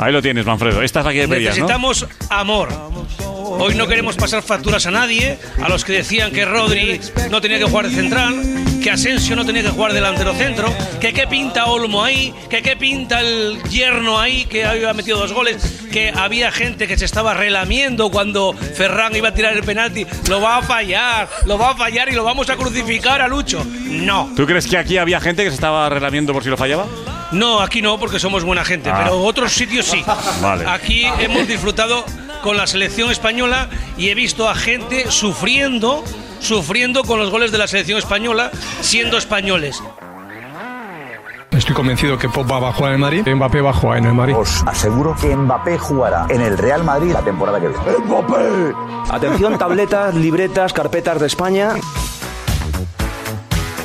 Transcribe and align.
Ahí 0.00 0.12
lo 0.12 0.22
tienes, 0.22 0.46
Manfredo. 0.46 0.82
Esta 0.82 1.00
es 1.00 1.06
la 1.06 1.12
que 1.12 1.28
pedías, 1.28 1.58
¿no? 1.58 1.66
Necesitamos 1.66 2.06
amor. 2.30 2.68
Hoy 3.62 3.74
no 3.74 3.86
queremos 3.86 4.16
pasar 4.16 4.42
facturas 4.42 4.86
a 4.86 4.90
nadie, 4.90 5.38
a 5.62 5.68
los 5.68 5.84
que 5.84 5.92
decían 5.92 6.30
que 6.32 6.46
Rodri 6.46 6.98
no 7.30 7.42
tenía 7.42 7.58
que 7.58 7.64
jugar 7.64 7.88
de 7.88 7.94
central, 7.94 8.34
que 8.82 8.90
Asensio 8.90 9.36
no 9.36 9.44
tenía 9.44 9.62
que 9.62 9.68
jugar 9.68 9.92
delantero 9.92 10.32
centro, 10.32 10.72
que 11.00 11.12
qué 11.12 11.26
pinta 11.26 11.66
Olmo 11.66 12.02
ahí, 12.02 12.32
que 12.48 12.62
qué 12.62 12.76
pinta 12.76 13.20
el 13.20 13.62
yerno 13.64 14.18
ahí, 14.18 14.46
que 14.46 14.64
había 14.64 14.94
metido 14.94 15.18
dos 15.18 15.34
goles, 15.34 15.82
que 15.92 16.10
había 16.16 16.50
gente 16.50 16.86
que 16.86 16.96
se 16.96 17.04
estaba 17.04 17.34
relamiendo 17.34 18.10
cuando 18.10 18.54
Ferran 18.54 19.14
iba 19.14 19.28
a 19.28 19.34
tirar 19.34 19.52
el 19.54 19.64
penalti. 19.64 20.06
Lo 20.30 20.40
va 20.40 20.58
a 20.58 20.62
fallar, 20.62 21.28
lo 21.44 21.58
va 21.58 21.72
a 21.72 21.76
fallar 21.76 22.08
y 22.08 22.12
lo 22.12 22.24
vamos 22.24 22.48
a 22.48 22.56
crucificar 22.56 23.20
a 23.20 23.28
Lucho. 23.28 23.66
No. 23.84 24.32
¿Tú 24.34 24.46
crees 24.46 24.66
que 24.66 24.78
aquí 24.78 24.96
había 24.96 25.20
gente 25.20 25.44
que 25.44 25.50
se 25.50 25.56
estaba 25.56 25.88
relamiendo 25.90 26.32
por 26.32 26.42
si 26.42 26.48
lo 26.48 26.56
fallaba? 26.56 26.86
No, 27.32 27.60
aquí 27.60 27.80
no, 27.82 27.98
porque 27.98 28.18
somos 28.18 28.44
buena 28.44 28.64
gente, 28.64 28.90
Ah. 28.90 29.00
pero 29.04 29.20
otros 29.22 29.52
sitios 29.52 29.86
sí. 29.86 30.02
Vale. 30.42 30.66
Aquí 30.68 31.04
hemos 31.20 31.46
disfrutado 31.46 32.04
con 32.42 32.56
la 32.56 32.66
selección 32.66 33.10
española 33.10 33.68
y 33.96 34.08
he 34.08 34.14
visto 34.14 34.48
a 34.48 34.54
gente 34.54 35.10
sufriendo, 35.10 36.02
sufriendo 36.40 37.04
con 37.04 37.18
los 37.18 37.30
goles 37.30 37.52
de 37.52 37.58
la 37.58 37.66
selección 37.68 37.98
española, 37.98 38.50
siendo 38.80 39.16
españoles. 39.18 39.80
Estoy 41.52 41.74
convencido 41.74 42.16
que 42.16 42.28
Pop 42.28 42.50
va 42.50 42.68
a 42.68 42.72
jugar 42.72 42.92
en 42.92 42.94
el 42.94 43.00
Madrid, 43.00 43.26
Mbappé 43.34 43.60
va 43.60 43.70
a 43.70 43.72
jugar 43.74 43.98
en 43.98 44.04
el 44.06 44.14
Madrid. 44.14 44.36
Os 44.36 44.62
aseguro 44.66 45.16
que 45.20 45.34
Mbappé 45.34 45.78
jugará 45.78 46.26
en 46.28 46.40
el 46.42 46.56
Real 46.56 46.84
Madrid 46.84 47.12
la 47.12 47.20
temporada 47.22 47.60
que 47.60 47.68
viene. 47.68 47.82
¡Mbappé! 48.06 48.72
Atención, 49.10 49.58
tabletas, 49.58 50.14
libretas, 50.14 50.72
carpetas 50.72 51.18
de 51.20 51.26
España. 51.26 51.74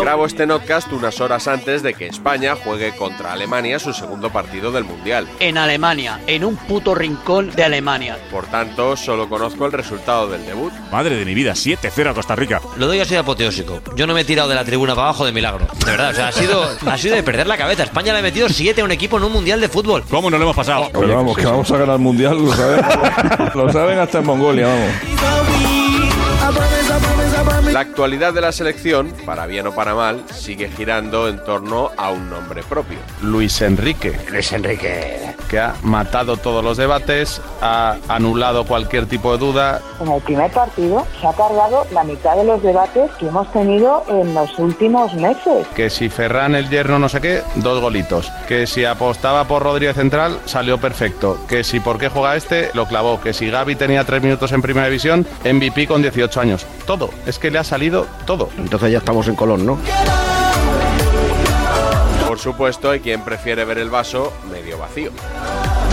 Grabo 0.00 0.26
este 0.26 0.44
notcast 0.46 0.92
unas 0.92 1.20
horas 1.20 1.46
antes 1.46 1.82
de 1.84 1.94
que 1.94 2.06
España 2.08 2.56
juegue 2.56 2.96
contra 2.96 3.32
Alemania 3.32 3.78
su 3.78 3.92
segundo 3.92 4.30
partido 4.30 4.72
del 4.72 4.82
Mundial. 4.84 5.28
En 5.38 5.56
Alemania, 5.56 6.20
en 6.26 6.44
un 6.44 6.56
puto 6.56 6.96
rincón 6.96 7.50
de 7.50 7.62
Alemania. 7.62 8.18
Por 8.32 8.46
tanto, 8.46 8.96
solo 8.96 9.28
conozco 9.28 9.66
el 9.66 9.72
resultado 9.72 10.28
del 10.28 10.44
debut. 10.46 10.72
Madre 10.90 11.14
de 11.16 11.24
mi 11.24 11.34
vida, 11.34 11.52
7-0 11.52 12.10
a 12.10 12.14
Costa 12.14 12.34
Rica. 12.34 12.60
Lo 12.76 12.88
doy 12.88 12.98
así 13.00 13.10
de 13.10 13.18
apoteósico. 13.18 13.82
Yo 13.94 14.08
no 14.08 14.14
me 14.14 14.22
he 14.22 14.24
tirado 14.24 14.48
de 14.48 14.56
la 14.56 14.64
tribuna 14.64 14.94
para 14.94 15.08
abajo 15.08 15.24
de 15.24 15.32
milagro. 15.32 15.68
De 15.84 15.90
verdad, 15.92 16.10
o 16.10 16.14
sea, 16.14 16.28
ha 16.28 16.32
sido, 16.32 16.68
ha 16.86 16.98
sido 16.98 17.14
de 17.14 17.22
perder 17.22 17.46
la 17.46 17.56
cabeza. 17.56 17.84
España 17.84 18.12
le 18.12 18.18
ha 18.18 18.22
metido 18.22 18.48
7 18.48 18.80
a 18.80 18.84
un 18.84 18.90
equipo 18.90 19.18
en 19.18 19.24
un 19.24 19.32
mundial 19.32 19.60
de 19.60 19.68
fútbol. 19.68 20.02
¿Cómo 20.10 20.28
nos 20.28 20.40
lo 20.40 20.46
hemos 20.46 20.56
pasado? 20.56 20.90
Pero 20.92 21.14
vamos, 21.14 21.36
que 21.36 21.46
vamos 21.46 21.70
a 21.70 21.78
ganar 21.78 21.96
el 21.96 22.02
mundial, 22.02 22.36
lo 22.36 22.52
saben. 22.52 22.84
lo 23.54 23.72
saben 23.72 23.98
hasta 23.98 24.18
en 24.18 24.26
Mongolia, 24.26 24.66
vamos. 24.66 24.92
La 27.72 27.80
actualidad 27.80 28.32
de 28.32 28.40
la 28.40 28.50
selección, 28.50 29.12
para 29.26 29.46
bien 29.46 29.66
o 29.66 29.74
para 29.74 29.94
mal, 29.94 30.24
sigue 30.32 30.70
girando 30.70 31.28
en 31.28 31.44
torno 31.44 31.90
a 31.96 32.10
un 32.10 32.30
nombre 32.30 32.62
propio. 32.62 32.98
Luis 33.22 33.60
Enrique. 33.60 34.18
Luis 34.30 34.52
Enrique. 34.52 35.27
Que 35.48 35.58
ha 35.58 35.74
matado 35.82 36.36
todos 36.36 36.62
los 36.62 36.76
debates, 36.76 37.40
ha 37.62 37.96
anulado 38.08 38.64
cualquier 38.64 39.06
tipo 39.06 39.32
de 39.32 39.38
duda. 39.38 39.80
En 40.00 40.08
el 40.08 40.20
primer 40.22 40.50
partido 40.50 41.06
se 41.20 41.26
ha 41.26 41.32
cargado 41.32 41.86
la 41.92 42.04
mitad 42.04 42.36
de 42.36 42.44
los 42.44 42.62
debates 42.62 43.10
que 43.18 43.28
hemos 43.28 43.50
tenido 43.52 44.04
en 44.08 44.34
los 44.34 44.58
últimos 44.58 45.12
meses. 45.14 45.66
Que 45.74 45.90
si 45.90 46.08
Ferran 46.08 46.54
el 46.54 46.68
yerno 46.68 46.98
no 46.98 47.08
sé 47.08 47.20
qué, 47.20 47.42
dos 47.56 47.80
golitos. 47.80 48.30
Que 48.46 48.66
si 48.66 48.84
apostaba 48.84 49.44
por 49.44 49.62
Rodríguez 49.62 49.96
Central, 49.96 50.38
salió 50.44 50.78
perfecto. 50.78 51.38
Que 51.48 51.64
si 51.64 51.80
por 51.80 51.98
qué 51.98 52.08
juega 52.08 52.36
este, 52.36 52.70
lo 52.74 52.86
clavó. 52.86 53.20
Que 53.20 53.32
si 53.32 53.50
Gaby 53.50 53.76
tenía 53.76 54.04
tres 54.04 54.22
minutos 54.22 54.52
en 54.52 54.62
primera 54.62 54.86
división, 54.86 55.26
MVP 55.44 55.86
con 55.86 56.02
18 56.02 56.40
años. 56.40 56.66
Todo. 56.86 57.10
Es 57.26 57.38
que 57.38 57.50
le 57.50 57.58
ha 57.58 57.64
salido 57.64 58.06
todo. 58.26 58.48
Entonces 58.58 58.92
ya 58.92 58.98
estamos 58.98 59.28
en 59.28 59.34
Colón, 59.34 59.64
¿no? 59.66 59.78
Por 62.38 62.44
supuesto, 62.44 62.88
hay 62.88 63.00
quien 63.00 63.24
prefiere 63.24 63.64
ver 63.64 63.78
el 63.78 63.90
vaso 63.90 64.32
medio 64.48 64.78
vacío. 64.78 65.10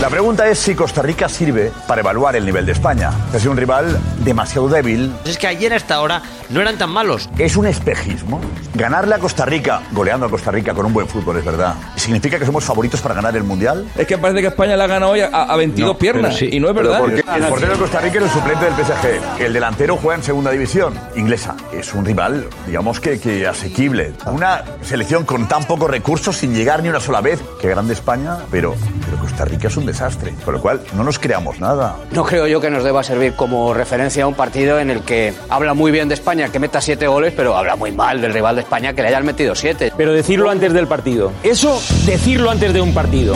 La 0.00 0.10
pregunta 0.10 0.46
es 0.46 0.58
si 0.58 0.74
Costa 0.74 1.00
Rica 1.02 1.26
sirve 1.28 1.72
para 1.88 2.02
evaluar 2.02 2.36
el 2.36 2.44
nivel 2.44 2.66
de 2.66 2.72
España. 2.72 3.10
Es 3.34 3.46
un 3.46 3.56
rival 3.56 3.98
demasiado 4.18 4.68
débil. 4.68 5.10
Es 5.24 5.38
que 5.38 5.46
ayer 5.46 5.72
hasta 5.72 5.94
ahora 5.94 6.20
no 6.50 6.60
eran 6.60 6.76
tan 6.76 6.90
malos. 6.90 7.28
Es 7.38 7.56
un 7.56 7.66
espejismo. 7.66 8.40
Ganarle 8.74 9.14
a 9.14 9.18
Costa 9.18 9.46
Rica, 9.46 9.80
goleando 9.92 10.26
a 10.26 10.30
Costa 10.30 10.50
Rica 10.50 10.74
con 10.74 10.84
un 10.84 10.92
buen 10.92 11.08
fútbol, 11.08 11.38
es 11.38 11.44
verdad. 11.46 11.74
¿Significa 11.96 12.38
que 12.38 12.44
somos 12.44 12.62
favoritos 12.62 13.00
para 13.00 13.14
ganar 13.14 13.34
el 13.36 13.42
Mundial? 13.42 13.86
Es 13.96 14.06
que 14.06 14.18
parece 14.18 14.42
que 14.42 14.48
España 14.48 14.76
la 14.76 14.84
ha 14.84 14.86
ganado 14.86 15.12
hoy 15.12 15.20
a, 15.22 15.28
a 15.28 15.56
22 15.56 15.92
No, 15.94 15.98
piernas. 15.98 16.36
sí. 16.36 16.50
Y 16.52 16.60
no 16.60 16.68
es 16.68 16.74
¿Pero 16.74 16.88
verdad. 16.90 17.00
por 17.00 17.14
qué? 17.14 17.24
El 17.34 17.44
portero 17.48 17.72
de 17.72 17.78
Costa 17.78 18.00
Rica 18.00 18.18
es 18.18 18.24
el 18.24 18.30
suplente 18.30 18.64
del 18.66 18.74
PSG. 18.74 19.40
El 19.42 19.52
delantero 19.54 19.96
juega 19.96 20.16
en 20.16 20.22
segunda 20.22 20.50
división, 20.50 20.92
inglesa. 21.16 21.56
Es 21.72 21.94
un 21.94 22.04
rival, 22.04 22.46
digamos 22.66 23.00
que, 23.00 23.18
que 23.18 23.46
asequible. 23.46 24.12
Una 24.26 24.62
selección 24.82 25.24
con 25.24 25.48
tan 25.48 25.64
pocos 25.64 25.90
recursos, 25.90 26.36
sin 26.36 26.54
llegar 26.54 26.82
ni 26.82 26.90
una 26.90 27.00
sola 27.00 27.22
vez. 27.22 27.40
Qué 27.60 27.68
grande 27.70 27.94
España, 27.94 28.36
pero, 28.50 28.76
pero 29.06 29.18
Costa 29.18 29.44
Rica 29.44 29.68
es 29.68 29.76
un 29.76 29.86
desastre. 29.86 30.34
Con 30.44 30.54
lo 30.54 30.60
cual, 30.60 30.80
no 30.94 31.04
nos 31.04 31.18
creamos 31.18 31.60
nada. 31.60 31.96
No 32.10 32.24
creo 32.24 32.46
yo 32.46 32.60
que 32.60 32.70
nos 32.70 32.84
deba 32.84 33.02
servir 33.02 33.34
como 33.34 33.72
referencia 33.72 34.24
a 34.24 34.26
un 34.26 34.34
partido 34.34 34.78
en 34.78 34.90
el 34.90 35.00
que 35.02 35.32
habla 35.48 35.74
muy 35.74 35.92
bien 35.92 36.08
de 36.08 36.14
España 36.14 36.48
que 36.48 36.58
meta 36.58 36.80
siete 36.80 37.06
goles, 37.06 37.32
pero 37.36 37.56
habla 37.56 37.76
muy 37.76 37.92
mal 37.92 38.20
del 38.20 38.34
rival 38.34 38.56
de 38.56 38.62
España 38.62 38.92
que 38.92 39.02
le 39.02 39.08
hayan 39.08 39.24
metido 39.24 39.54
siete. 39.54 39.92
Pero 39.96 40.12
decirlo 40.12 40.50
antes 40.50 40.72
del 40.72 40.86
partido. 40.86 41.32
Eso, 41.42 41.80
decirlo 42.04 42.50
antes 42.50 42.72
de 42.72 42.80
un 42.80 42.92
partido. 42.92 43.34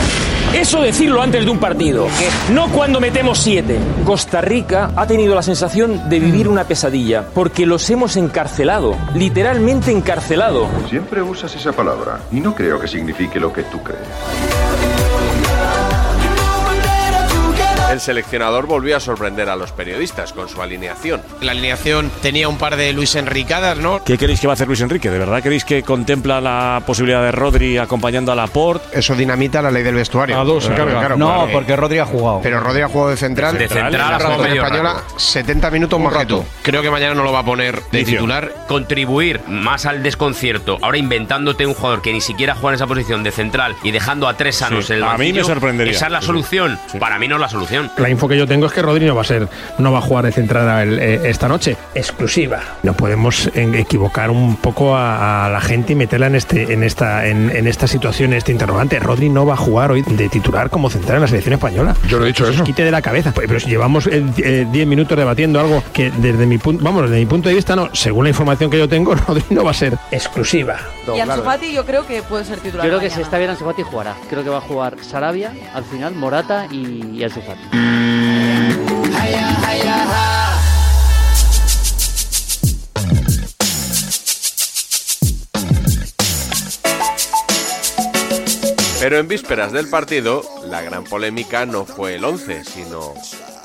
Eso, 0.53 0.81
decirlo 0.81 1.21
antes 1.21 1.45
de 1.45 1.49
un 1.49 1.59
partido. 1.59 2.07
No 2.51 2.67
cuando 2.69 2.99
metemos 2.99 3.39
siete. 3.39 3.79
Costa 4.05 4.41
Rica 4.41 4.91
ha 4.95 5.07
tenido 5.07 5.33
la 5.33 5.41
sensación 5.41 6.09
de 6.09 6.19
vivir 6.19 6.49
una 6.49 6.65
pesadilla, 6.65 7.23
porque 7.33 7.65
los 7.65 7.89
hemos 7.89 8.17
encarcelado. 8.17 8.97
Literalmente 9.15 9.91
encarcelado. 9.91 10.67
Siempre 10.89 11.21
usas 11.21 11.55
esa 11.55 11.71
palabra 11.71 12.19
y 12.31 12.41
no 12.41 12.53
creo 12.53 12.79
que 12.79 12.87
signifique 12.87 13.39
lo 13.39 13.53
que 13.53 13.63
tú 13.63 13.81
crees. 13.81 15.00
El 17.91 17.99
seleccionador 17.99 18.67
volvió 18.67 18.95
a 18.95 19.01
sorprender 19.01 19.49
a 19.49 19.55
los 19.57 19.73
periodistas 19.73 20.31
con 20.31 20.47
su 20.47 20.61
alineación. 20.61 21.21
La 21.41 21.51
alineación 21.51 22.09
tenía 22.21 22.47
un 22.47 22.57
par 22.57 22.77
de 22.77 22.93
Luis 22.93 23.15
Enricadas, 23.15 23.77
¿no? 23.79 24.01
¿Qué 24.05 24.17
queréis 24.17 24.39
que 24.39 24.47
va 24.47 24.53
a 24.53 24.55
hacer 24.55 24.67
Luis 24.67 24.79
Enrique? 24.79 25.09
¿De 25.09 25.19
verdad 25.19 25.43
queréis 25.43 25.65
que 25.65 25.83
contempla 25.83 26.39
la 26.39 26.81
posibilidad 26.85 27.21
de 27.21 27.33
Rodri 27.33 27.77
acompañando 27.77 28.31
a 28.31 28.35
Laporte? 28.35 28.97
Eso 28.97 29.13
dinamita 29.13 29.61
la 29.61 29.71
ley 29.71 29.83
del 29.83 29.95
vestuario. 29.95 30.39
A 30.39 30.43
dos 30.45 30.63
se 30.63 30.69
Claro, 30.69 30.85
carga. 30.85 30.99
claro, 30.99 31.17
No, 31.17 31.33
claro. 31.33 31.49
porque 31.51 31.75
Rodri 31.75 31.99
ha 31.99 32.05
jugado. 32.05 32.39
Pero 32.41 32.61
Rodri 32.61 32.81
ha 32.81 32.87
jugado 32.87 33.09
de 33.09 33.17
central. 33.17 33.57
De 33.57 33.67
central, 33.67 33.91
la 33.91 33.97
jugado 34.05 34.19
selección 34.19 34.41
medio 34.49 34.63
española, 34.63 34.93
rato. 34.93 35.19
70 35.19 35.71
minutos 35.71 35.99
más 35.99 36.15
que 36.15 36.25
tú. 36.27 36.45
Creo 36.61 36.81
que 36.81 36.89
mañana 36.91 37.13
no 37.13 37.23
lo 37.23 37.33
va 37.33 37.39
a 37.39 37.45
poner 37.45 37.81
de 37.91 38.05
titular. 38.05 38.53
Contribuir 38.69 39.41
más 39.47 39.85
al 39.85 40.01
desconcierto. 40.01 40.77
Ahora 40.81 40.97
inventándote 40.97 41.65
un 41.65 41.73
jugador 41.73 42.01
que 42.01 42.13
ni 42.13 42.21
siquiera 42.21 42.53
juega 42.55 42.69
en 42.69 42.75
esa 42.75 42.87
posición 42.87 43.21
de 43.23 43.31
central 43.31 43.75
y 43.83 43.91
dejando 43.91 44.29
a 44.29 44.37
tres 44.37 44.55
sanos 44.55 44.85
Sí, 44.85 44.93
en 44.93 44.99
el 44.99 45.03
a 45.03 45.17
mí 45.17 45.33
me 45.33 45.43
sorprendería. 45.43 45.91
¿Esa 45.91 46.05
es 46.05 46.11
la 46.13 46.21
solución? 46.21 46.79
sí. 46.89 46.97
Para 46.97 47.19
mí 47.19 47.27
no 47.27 47.35
es 47.35 47.41
la 47.41 47.49
solución. 47.49 47.80
La 47.97 48.09
info 48.09 48.27
que 48.27 48.37
yo 48.37 48.47
tengo 48.47 48.65
es 48.67 48.73
que 48.73 48.81
Rodri 48.81 49.05
no 49.05 49.15
va 49.15 49.21
a 49.21 49.25
ser, 49.25 49.47
no 49.77 49.91
va 49.91 49.99
a 49.99 50.01
jugar 50.01 50.25
de 50.25 50.31
central 50.31 50.87
el- 50.87 50.99
eh, 50.99 51.29
esta 51.29 51.47
noche. 51.47 51.77
Exclusiva. 51.95 52.59
No 52.83 52.93
podemos 52.93 53.47
eh, 53.55 53.69
equivocar 53.75 54.29
un 54.31 54.55
poco 54.57 54.95
a, 54.95 55.45
a 55.45 55.49
la 55.49 55.61
gente 55.61 55.93
y 55.93 55.95
meterla 55.95 56.27
en 56.27 56.35
este, 56.35 56.73
en 56.73 56.83
esta, 56.83 57.25
en, 57.27 57.49
en 57.55 57.67
esta 57.67 57.87
situación, 57.87 58.31
en 58.31 58.37
este 58.37 58.51
interrogante. 58.51 58.99
Rodri 58.99 59.29
no 59.29 59.45
va 59.45 59.53
a 59.53 59.57
jugar 59.57 59.91
hoy 59.91 60.01
de 60.01 60.29
titular 60.29 60.69
como 60.69 60.89
central 60.89 61.17
en 61.17 61.21
la 61.21 61.27
selección 61.27 61.53
española. 61.53 61.95
Yo 62.07 62.17
no 62.19 62.25
he 62.25 62.27
dicho 62.27 62.47
eso. 62.47 62.63
Quite 62.63 62.83
de 62.83 62.91
la 62.91 63.01
cabeza. 63.01 63.31
Pues, 63.31 63.47
Pero 63.47 63.59
si 63.59 63.69
llevamos 63.69 64.09
10 64.09 64.87
minutos 64.87 65.17
debatiendo 65.17 65.59
algo 65.59 65.83
que 65.93 66.11
desde 66.11 66.45
mi 66.45 66.57
punto, 66.57 66.83
vamos, 66.83 67.03
desde 67.03 67.17
mi 67.19 67.25
punto 67.25 67.49
de 67.49 67.55
vista, 67.55 67.75
no. 67.75 67.89
Según 67.93 68.25
la 68.25 68.29
información 68.29 68.69
que 68.69 68.77
yo 68.77 68.87
tengo, 68.89 69.15
Rodri 69.27 69.43
no 69.49 69.63
va 69.63 69.71
a 69.71 69.75
ser 69.75 69.97
exclusiva. 70.11 70.77
Y 71.15 71.19
Ansu 71.19 71.41
Fati 71.43 71.73
yo 71.73 71.85
creo 71.85 72.05
que 72.05 72.21
puede 72.21 72.45
ser 72.45 72.59
titular. 72.59 72.85
Yo 72.85 72.89
creo 72.91 72.99
que 72.99 73.05
mañana. 73.05 73.15
si 73.15 73.21
está 73.21 73.37
bien 73.37 73.49
Ansu 73.49 73.65
Fati 73.65 73.81
jugará. 73.83 74.15
Creo 74.29 74.43
que 74.43 74.49
va 74.49 74.57
a 74.57 74.61
jugar 74.61 74.95
Sarabia, 75.01 75.53
al 75.73 75.83
final 75.83 76.13
Morata 76.15 76.67
y, 76.71 77.17
y 77.17 77.23
Ansu 77.23 77.41
Fati. 77.41 77.70
Pero 89.01 89.17
en 89.17 89.27
vísperas 89.27 89.71
del 89.71 89.89
partido, 89.89 90.43
la 90.67 90.83
gran 90.83 91.03
polémica 91.03 91.65
no 91.65 91.85
fue 91.85 92.15
el 92.15 92.23
11, 92.23 92.63
sino 92.63 93.15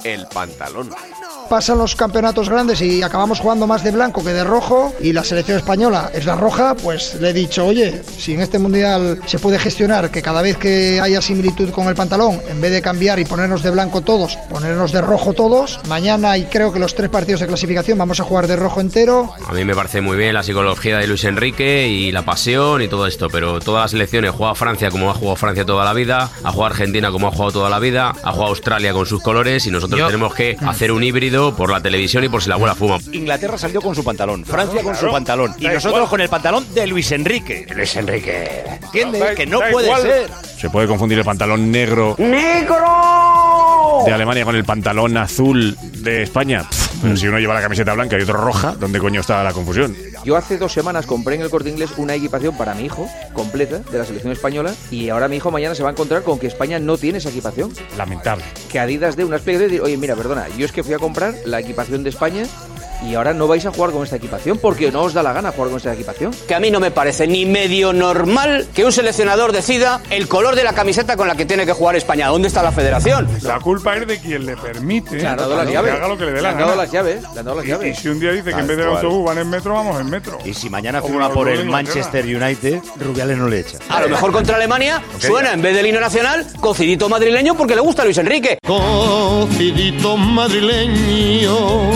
el 0.02 0.26
pantalón. 0.28 0.90
Pasan 1.48 1.78
los 1.78 1.94
campeonatos 1.96 2.48
grandes 2.48 2.81
y 2.81 3.02
acabamos 3.02 3.40
jugando 3.40 3.66
más 3.66 3.82
de 3.84 3.90
blanco 3.90 4.22
que 4.25 4.32
de 4.32 4.44
rojo 4.44 4.93
y 5.00 5.12
la 5.12 5.25
selección 5.25 5.58
española 5.58 6.10
es 6.14 6.25
la 6.25 6.37
roja, 6.37 6.75
pues 6.75 7.16
le 7.20 7.31
he 7.31 7.32
dicho, 7.32 7.66
oye, 7.66 8.02
si 8.19 8.34
en 8.34 8.40
este 8.40 8.58
mundial 8.58 9.20
se 9.26 9.38
puede 9.38 9.58
gestionar 9.58 10.10
que 10.10 10.22
cada 10.22 10.43
vez 10.43 10.56
que 10.56 11.00
haya 11.00 11.20
similitud 11.22 11.70
con 11.70 11.87
el 11.88 11.94
pantalón, 11.94 12.40
en 12.48 12.60
vez 12.60 12.72
de 12.72 12.82
cambiar 12.82 13.19
y 13.19 13.25
ponernos 13.25 13.62
de 13.62 13.70
blanco 13.70 14.00
todos, 14.02 14.37
ponernos 14.50 14.93
de 14.93 15.00
rojo 15.00 15.32
todos, 15.32 15.81
mañana 15.88 16.37
y 16.38 16.44
creo 16.44 16.72
que 16.72 16.78
los 16.78 16.94
tres 16.94 17.10
partidos 17.10 17.40
de 17.40 17.46
clasificación 17.46 17.99
vamos 17.99 18.20
a 18.20 18.25
jugar 18.25 18.46
de 18.46 18.56
rojo 18.56 18.81
entero. 18.81 19.32
A 19.49 19.52
mí 19.52 19.64
me 19.64 19.75
parece 19.75 20.00
muy 20.00 20.16
bien 20.16 20.34
la 20.34 20.42
psicología 20.42 20.99
de 20.99 21.06
Luis 21.06 21.25
Enrique 21.25 21.88
y 21.88 22.12
la 22.12 22.22
pasión 22.22 22.82
y 22.82 22.88
todo 22.88 23.06
esto, 23.06 23.28
pero 23.31 23.60
todas 23.60 23.82
las 23.84 23.90
selecciones 23.92 24.32
juega 24.32 24.54
Francia 24.54 24.90
como 24.90 25.10
ha 25.10 25.14
jugado 25.14 25.37
Francia 25.37 25.64
toda 25.64 25.84
la 25.84 25.92
vida, 25.92 26.31
ha 26.42 26.50
jugado 26.52 26.66
Argentina 26.66 27.10
como 27.10 27.28
ha 27.28 27.31
jugado 27.31 27.52
toda 27.52 27.70
la 27.70 27.78
vida, 27.78 28.10
ha 28.22 28.32
jugado 28.32 28.46
Australia 28.50 28.92
con 28.92 29.06
sus 29.06 29.22
colores 29.22 29.66
y 29.66 29.70
nosotros 29.70 29.99
Yo- 30.00 30.06
tenemos 30.06 30.34
que 30.34 30.56
hacer 30.66 30.92
un 30.92 31.02
híbrido 31.04 31.35
por 31.36 31.70
la 31.70 31.80
televisión 31.80 32.24
y 32.24 32.28
por 32.28 32.42
si 32.42 32.48
la 32.48 32.54
abuela 32.54 32.74
fuma. 32.74 32.98
Inglaterra 33.12 33.58
salió 33.58 33.80
con 33.82 33.94
su 33.94 34.02
pantalón, 34.02 34.44
Francia 34.44 34.82
con 34.82 34.96
su 34.96 35.08
pantalón 35.10 35.54
y 35.58 35.66
nosotros 35.66 36.08
con 36.08 36.20
el 36.20 36.28
pantalón 36.28 36.66
de 36.74 36.86
Luis 36.86 37.12
Enrique. 37.12 37.66
Luis 37.74 37.94
Enrique. 37.96 38.64
¿Entiendes? 38.84 39.36
Que 39.36 39.46
no 39.46 39.60
puede 39.70 39.94
ser. 40.00 40.30
Se 40.58 40.70
puede 40.70 40.88
confundir 40.88 41.18
el 41.18 41.24
pantalón 41.24 41.70
negro 41.70 42.14
¡Negro! 42.18 44.02
de 44.06 44.12
Alemania 44.12 44.44
con 44.44 44.56
el 44.56 44.64
pantalón 44.64 45.16
azul 45.16 45.76
de 45.80 46.22
España. 46.22 46.64
Pff, 46.68 46.85
pero 47.02 47.16
si 47.16 47.28
uno 47.28 47.38
lleva 47.38 47.54
la 47.54 47.62
camiseta 47.62 47.94
blanca 47.94 48.19
y 48.19 48.22
otro 48.22 48.37
roja, 48.38 48.75
¿dónde 48.78 48.98
coño 48.98 49.20
está 49.20 49.43
la 49.43 49.52
confusión? 49.52 49.96
Yo 50.25 50.37
hace 50.37 50.58
dos 50.58 50.72
semanas 50.72 51.06
compré 51.06 51.37
en 51.37 51.43
el 51.43 51.50
corte 51.50 51.70
inglés 51.70 51.90
una 51.96 52.14
equipación 52.14 52.56
para 52.56 52.75
mi 52.75 52.84
hijo, 52.84 53.08
completa, 53.32 53.78
de 53.78 53.98
la 53.98 54.04
selección 54.04 54.32
española, 54.32 54.75
y 54.90 55.08
ahora 55.08 55.28
mi 55.28 55.37
hijo 55.37 55.50
mañana 55.50 55.75
se 55.75 55.82
va 55.82 55.90
a 55.90 55.93
encontrar 55.93 56.22
con 56.22 56.38
que 56.38 56.46
España 56.46 56.78
no 56.78 56.98
tiene 56.98 57.19
esa 57.19 57.31
equipación. 57.31 57.72
Lamentable. 57.96 58.44
Que 58.70 58.78
Adidas 58.78 59.16
dé 59.16 59.25
una 59.25 59.37
explicación 59.37 59.70
y 59.70 59.72
decir, 59.72 59.84
oye, 59.84 59.96
mira, 59.96 60.16
perdona, 60.16 60.48
yo 60.56 60.64
es 60.64 60.72
que 60.72 60.82
fui 60.82 60.94
a 60.94 60.98
comprar 60.98 61.34
la 61.44 61.60
equipación 61.60 62.02
de 62.02 62.10
España 62.10 62.44
y 63.02 63.14
ahora 63.14 63.32
no 63.34 63.46
vais 63.46 63.64
a 63.66 63.70
jugar 63.72 63.90
con 63.93 64.02
esta 64.02 64.16
equipación 64.16 64.58
porque 64.58 64.90
no 64.90 65.02
os 65.02 65.14
da 65.14 65.22
la 65.22 65.32
gana 65.32 65.52
jugar 65.52 65.69
con 65.70 65.76
esta 65.78 65.93
equipación. 65.93 66.32
Que 66.46 66.54
a 66.54 66.60
mí 66.60 66.70
no 66.70 66.81
me 66.81 66.90
parece 66.90 67.26
ni 67.26 67.44
medio 67.46 67.93
normal 67.93 68.66
que 68.75 68.84
un 68.84 68.93
seleccionador 68.93 69.52
decida 69.52 70.00
el 70.10 70.28
color 70.28 70.54
de 70.56 70.64
la 70.64 70.72
camiseta 70.72 71.16
con 71.16 71.28
la 71.28 71.34
que 71.37 71.44
tiene 71.46 71.66
que 71.66 71.72
jugar 71.72 71.96
España. 71.96 72.28
¿Dónde 72.28 72.48
está 72.48 72.62
la 72.62 72.72
federación? 72.72 73.28
La 73.43 73.60
culpa 73.60 73.96
es 73.96 74.06
de 74.06 74.19
quien 74.19 74.46
le 74.46 74.56
permite 74.56 75.16
Le 75.16 75.26
han 75.26 75.37
dado 75.37 75.56
las 75.56 75.66
que 75.66 75.72
llaves. 75.72 75.93
haga 75.94 76.08
lo 76.08 76.16
que 76.19 76.25
le 76.25 76.31
dé 76.32 76.37
Le 76.37 76.43
la 76.43 76.48
han 76.50 76.58
dado 76.58 76.70
gana. 76.70 76.82
las 76.82 76.93
llaves. 76.93 77.22
Le 77.22 77.28
han 77.28 77.44
dado 77.44 77.56
las 77.56 77.64
Y- 77.64 77.69
llaves. 77.69 77.98
Y, 77.98 78.00
si 78.02 78.08
un 78.08 78.20
día 78.20 78.32
dice 78.32 78.52
que 78.52 78.60
en 78.60 78.66
vez 78.66 78.76
cual. 78.78 78.88
autobús 78.96 79.25
van 79.26 79.38
en 79.38 79.50
metro, 79.50 79.75
vamos 79.75 80.00
en 80.00 80.10
metro. 80.10 80.38
Y 80.44 80.54
si 80.54 80.70
mañana 80.70 81.02
firma 81.02 81.31
por 81.31 81.49
el 81.49 81.58
de. 81.58 81.64
Manchester 81.64 82.25
United, 82.25 82.81
Rubiales 83.00 83.37
no 83.38 83.49
le 83.49 83.60
echa. 83.60 83.78
A 83.88 84.00
lo 84.00 84.08
mejor 84.08 84.32
contra 84.32 84.56
Alemania 84.56 85.02
suena 85.19 85.52
en 85.52 85.62
vez 85.62 85.75
del 85.76 85.87
himno 85.87 86.00
nacional 86.00 86.46
cocidito 86.60 87.08
madrileño 87.08 87.54
porque 87.56 87.75
le 87.75 87.81
gusta 87.81 88.02
a 88.02 88.04
Luis 88.04 88.19
Enrique. 88.19 88.58
Cocidito 88.66 90.16
madrileño, 90.16 91.90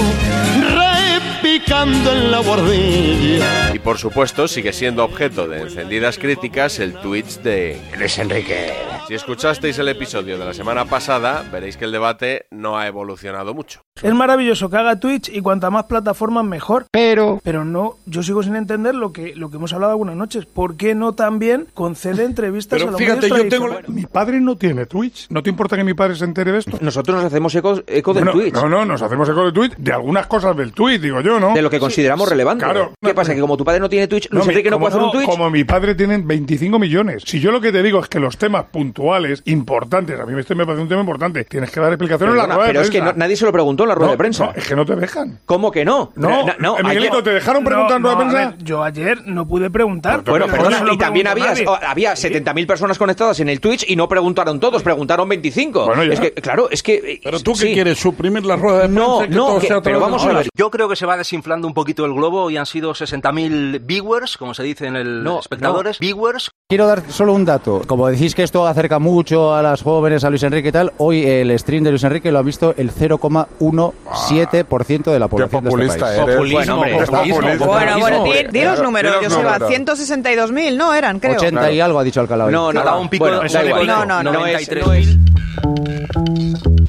repicando 1.51 2.13
en 2.13 2.31
la 2.31 2.41
bordilla. 2.41 3.75
Y 3.75 3.79
por 3.81 3.99
supuesto 3.99 4.47
sigue 4.47 4.73
siendo 4.73 5.05
objeto 5.05 5.49
de 5.49 5.63
encendidas 5.63 6.19
críticas 6.19 6.79
el 6.79 6.95
Twitch 6.95 7.41
de 7.41 7.81
Luis 7.99 8.19
Enrique. 8.19 8.73
Si 9.11 9.15
escuchasteis 9.15 9.77
el 9.81 9.89
episodio 9.89 10.39
de 10.39 10.45
la 10.45 10.55
semana 10.55 10.85
pasada, 10.85 11.45
veréis 11.51 11.77
que 11.77 11.85
el 11.85 11.91
debate 11.91 12.47
no 12.53 12.79
ha 12.79 12.87
evolucionado 12.87 13.55
mucho. 13.55 13.83
Es 14.01 14.15
maravilloso 14.15 14.71
que 14.71 14.77
haga 14.77 15.01
Twitch 15.01 15.29
y 15.29 15.41
cuanta 15.41 15.69
más 15.69 15.87
plataformas 15.87 16.45
mejor. 16.45 16.87
Pero. 16.93 17.41
Pero 17.43 17.65
no, 17.65 17.97
yo 18.07 18.23
sigo 18.23 18.45
sin 18.45 18.55
entender 18.55 18.95
lo 18.95 19.13
que, 19.13 19.35
lo 19.35 19.51
que 19.51 19.57
hemos 19.57 19.73
hablado 19.73 19.91
algunas 19.91 20.15
noches. 20.15 20.47
¿Por 20.47 20.77
qué 20.77 20.95
no 20.95 21.15
también 21.15 21.67
concede 21.75 22.23
entrevistas 22.23 22.81
a 22.81 22.87
los 22.87 22.97
fíjate, 22.97 23.29
yo 23.29 23.49
tengo. 23.49 23.69
Mi 23.89 24.07
padre 24.07 24.41
no 24.41 24.57
tiene 24.57 24.87
Twitch. 24.87 25.27
¿No 25.29 25.43
te 25.43 25.51
importa 25.51 25.77
que 25.77 25.83
mi 25.83 25.95
padre 25.95 26.15
se 26.15 26.25
entere 26.25 26.53
de 26.53 26.59
esto? 26.59 26.79
Nosotros 26.81 27.17
nos 27.17 27.25
hacemos 27.25 27.53
eco, 27.57 27.83
eco 27.89 28.15
del 28.15 28.27
no, 28.27 28.31
Twitch. 28.31 28.55
No, 28.55 28.69
no, 28.69 28.85
nos 28.85 29.03
hacemos 29.03 29.29
eco 29.29 29.45
de 29.45 29.53
Twitch, 29.53 29.77
de 29.77 29.93
algunas 29.93 30.29
cosas 30.29 30.57
del 30.57 30.73
Twitch, 30.73 31.01
digo 31.01 31.21
yo, 31.21 31.40
¿no? 31.41 31.55
De 31.55 31.63
lo 31.63 31.71
que 31.71 31.81
consideramos 31.81 32.29
relevante. 32.29 32.65
Claro. 32.65 32.93
¿Qué 33.03 33.15
pasa? 33.15 33.35
Que 33.35 33.41
como 33.41 33.57
tu 33.57 33.65
padre 33.65 33.81
no 33.81 33.89
tiene 33.89 34.07
Twitch, 34.09 34.29
Luis 34.31 34.45
mi- 34.47 34.51
Enrique 34.53 34.71
no 34.71 34.79
puede 34.79 34.91
hacer 34.95 35.03
un 35.03 35.11
Twitch. 35.13 35.27
Como 35.27 35.51
mi 35.51 35.65
padre 35.65 35.95
tienen 35.95 36.27
25 36.27 36.79
millones. 36.79 37.23
Si 37.27 37.41
yo 37.41 37.51
lo 37.51 37.61
que 37.61 37.73
te 37.73 37.83
digo 37.83 38.01
es 38.01 38.09
que 38.09 38.21
los 38.21 38.37
temas 38.39 38.65
puntuales, 38.71 39.43
importantes, 39.47 40.19
a 40.21 40.27
mí 40.27 40.39
este 40.39 40.55
me 40.55 40.65
parece 40.65 40.83
un 40.83 40.89
tema 40.89 41.01
importante, 41.01 41.45
tienes 41.45 41.71
que 41.71 41.81
dar 41.81 41.91
explicaciones 41.93 42.33
en 42.33 42.37
la 42.37 42.43
Perdona, 42.45 42.55
rueda 42.57 42.67
de 42.67 42.73
pero 42.73 42.83
es 42.83 42.91
que 42.91 42.99
prensa. 42.99 43.13
no- 43.13 43.19
nadie 43.19 43.37
se 43.37 43.45
lo 43.45 43.53
preguntó 43.53 43.83
en 43.85 43.89
la 43.89 43.95
rueda 43.95 44.07
No, 44.09 44.13
de 44.13 44.19
prensa. 44.19 44.45
no, 44.47 44.53
es 44.55 44.67
que 44.69 44.77
no 44.77 44.85
te 44.87 44.97
dejan. 44.97 45.41
¿Cómo 45.47 45.71
que 45.71 45.85
no? 45.85 46.13
No, 46.17 46.47
no, 46.59 46.79
eh, 46.79 46.83
Miguelito, 46.83 47.15
ayer- 47.15 47.25
¿te 47.25 47.31
dejaron 47.31 47.65
preguntar 47.65 47.97
en 47.97 48.03
No, 48.03 48.09
rueda 48.15 48.19
de 48.19 48.25
no, 48.25 48.31
a 48.31 48.33
prensa? 48.35 48.57
ver, 48.57 48.65
yo 48.65 48.85
ayer 48.85 49.27
no 49.27 49.47
pude 49.49 49.71
preguntar. 49.71 50.23
Bueno, 50.25 50.47
pero 50.47 50.59
perdona, 50.63 50.81
no 50.85 50.93
y 50.93 50.99
también 50.99 51.27
había, 51.27 51.55
había 51.87 52.13
70.000 52.17 52.67
personas 52.67 52.99
conectadas 52.99 53.41
en 53.41 53.49
el 53.49 53.61
Twitch 53.61 53.85
y 53.89 53.97
no 53.97 54.09
preguntaron 54.09 54.61
todos, 54.61 54.83
preguntaron 54.83 55.29
25. 55.29 55.87
Bueno, 55.87 56.05
ya. 56.05 56.13
Es 56.15 56.21
que, 56.21 56.33
claro, 56.35 56.69
es 56.71 56.83
que... 56.83 57.21
Pero 57.23 57.41
tú 57.41 57.53
qué 57.55 57.67
qué 57.69 57.73
quieres, 57.75 57.99
suprimir 57.99 58.45
la 58.45 58.57
rueda 58.57 58.79
de 58.83 58.89
prensa 58.89 59.01
No, 59.01 59.19
que 59.21 59.29
no, 59.29 59.47
todo 59.47 59.61
que- 59.61 59.67
sea 59.69 59.77
a 59.77 59.83
pero 59.83 60.01
vamos 60.01 60.25
a 60.25 60.33
ver. 60.33 60.49
Yo 60.55 60.71
creo 60.71 60.89
que 60.89 60.97
se 60.97 61.07
va 61.07 61.17
desinflando 61.31 61.69
un 61.69 61.75
poquito 61.75 62.05
el 62.05 62.13
globo 62.13 62.51
y 62.51 62.57
han 62.57 62.67
sido 62.67 62.91
60.000 62.93 63.83
viewers, 63.87 64.37
como 64.37 64.53
se 64.53 64.65
dice 64.65 64.89
en 64.89 64.97
el 64.97 65.23
No, 65.23 65.39
espectadores. 65.39 66.01
Viewers. 66.01 66.51
Quiero 66.69 66.89
dar 66.89 67.05
solo 67.09 67.35
un 67.35 67.45
dato. 67.45 67.83
Como 67.87 68.09
decís 68.09 68.35
que 68.35 68.43
esto 68.43 68.67
acerca 68.67 68.99
mucho 68.99 69.55
a 69.55 69.63
las 69.63 69.81
jóvenes, 69.83 70.25
a 70.25 70.31
Luis 70.31 70.43
Enrique 70.43 70.71
y 70.71 70.73
tal, 70.73 70.93
hoy 70.99 71.25
el 71.25 71.57
stream 71.57 71.85
de 71.85 71.91
Luis 71.91 72.03
Enrique 72.03 72.33
lo 72.33 72.41
ha 72.41 72.43
visto 72.43 72.75
el 72.77 72.91
0,17% 72.91 75.13
de 75.13 75.19
la 75.21 75.29
población 75.29 75.63
populista 75.63 76.11
de 76.11 76.17
este 76.19 76.25
país. 76.27 76.37
eres. 76.41 76.53
Bueno, 76.53 76.75
hombre, 76.75 76.93
populismo, 77.07 77.37
populismo. 77.37 77.67
Bueno, 77.67 77.99
bueno, 78.01 78.25
di, 78.51 78.65
los 78.65 78.83
números, 78.83 79.15
Joseba. 79.23 79.59
números. 79.59 79.71
162.000, 79.71 80.77
¿no? 80.77 80.93
Eran, 80.95 81.21
creo. 81.21 81.37
80 81.37 81.71
y 81.71 81.81
algo 81.81 82.01
ha 82.01 82.05
dicho 82.05 82.21
Alcalá 82.21 82.47
hoy. 82.47 82.53
No, 82.53 82.73
no, 82.73 82.83
no. 82.83 83.01
un 83.01 83.09
pico 83.09 83.25
Bueno. 83.25 83.43
No, 83.87 84.05
no, 84.05 84.21
no. 84.25 84.33
No 84.33 84.47
es- 84.47 84.69
93.000. 84.69 86.80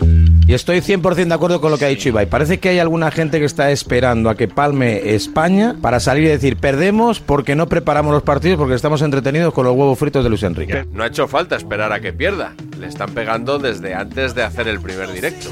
Y 0.52 0.54
estoy 0.54 0.80
100% 0.80 1.28
de 1.28 1.34
acuerdo 1.34 1.62
con 1.62 1.72
lo 1.72 1.78
que 1.78 1.86
ha 1.86 1.88
dicho 1.88 2.10
Ibai. 2.10 2.26
Parece 2.26 2.60
que 2.60 2.68
hay 2.68 2.80
alguna 2.80 3.10
gente 3.10 3.40
que 3.40 3.46
está 3.46 3.72
esperando 3.72 4.30
a 4.30 4.36
que 4.36 4.50
palme 4.50 5.16
España 5.16 5.78
para 5.82 6.02
salir 6.02 6.26
y 6.26 6.28
decir 6.28 6.58
perdemos 6.58 7.22
porque 7.22 7.56
no 7.56 7.70
preparamos 7.70 8.12
los 8.12 8.24
partidos 8.24 8.58
porque 8.58 8.76
estamos 8.76 9.02
entretenidos 9.02 9.54
con 9.54 9.64
los 9.64 9.74
huevos 9.74 9.98
fritos 9.98 10.26
de 10.26 10.30
Luis 10.30 10.44
Enrique. 10.44 10.86
No 10.92 11.04
ha 11.04 11.08
hecho 11.08 11.30
falta 11.30 11.56
esperar 11.56 11.94
a 11.94 12.02
que 12.02 12.12
pierda. 12.12 12.54
Le 12.82 12.88
están 12.88 13.12
pegando 13.14 13.60
desde 13.60 13.94
antes 13.94 14.34
de 14.34 14.42
hacer 14.42 14.68
el 14.68 14.80
primer 14.82 15.12
directo. 15.14 15.50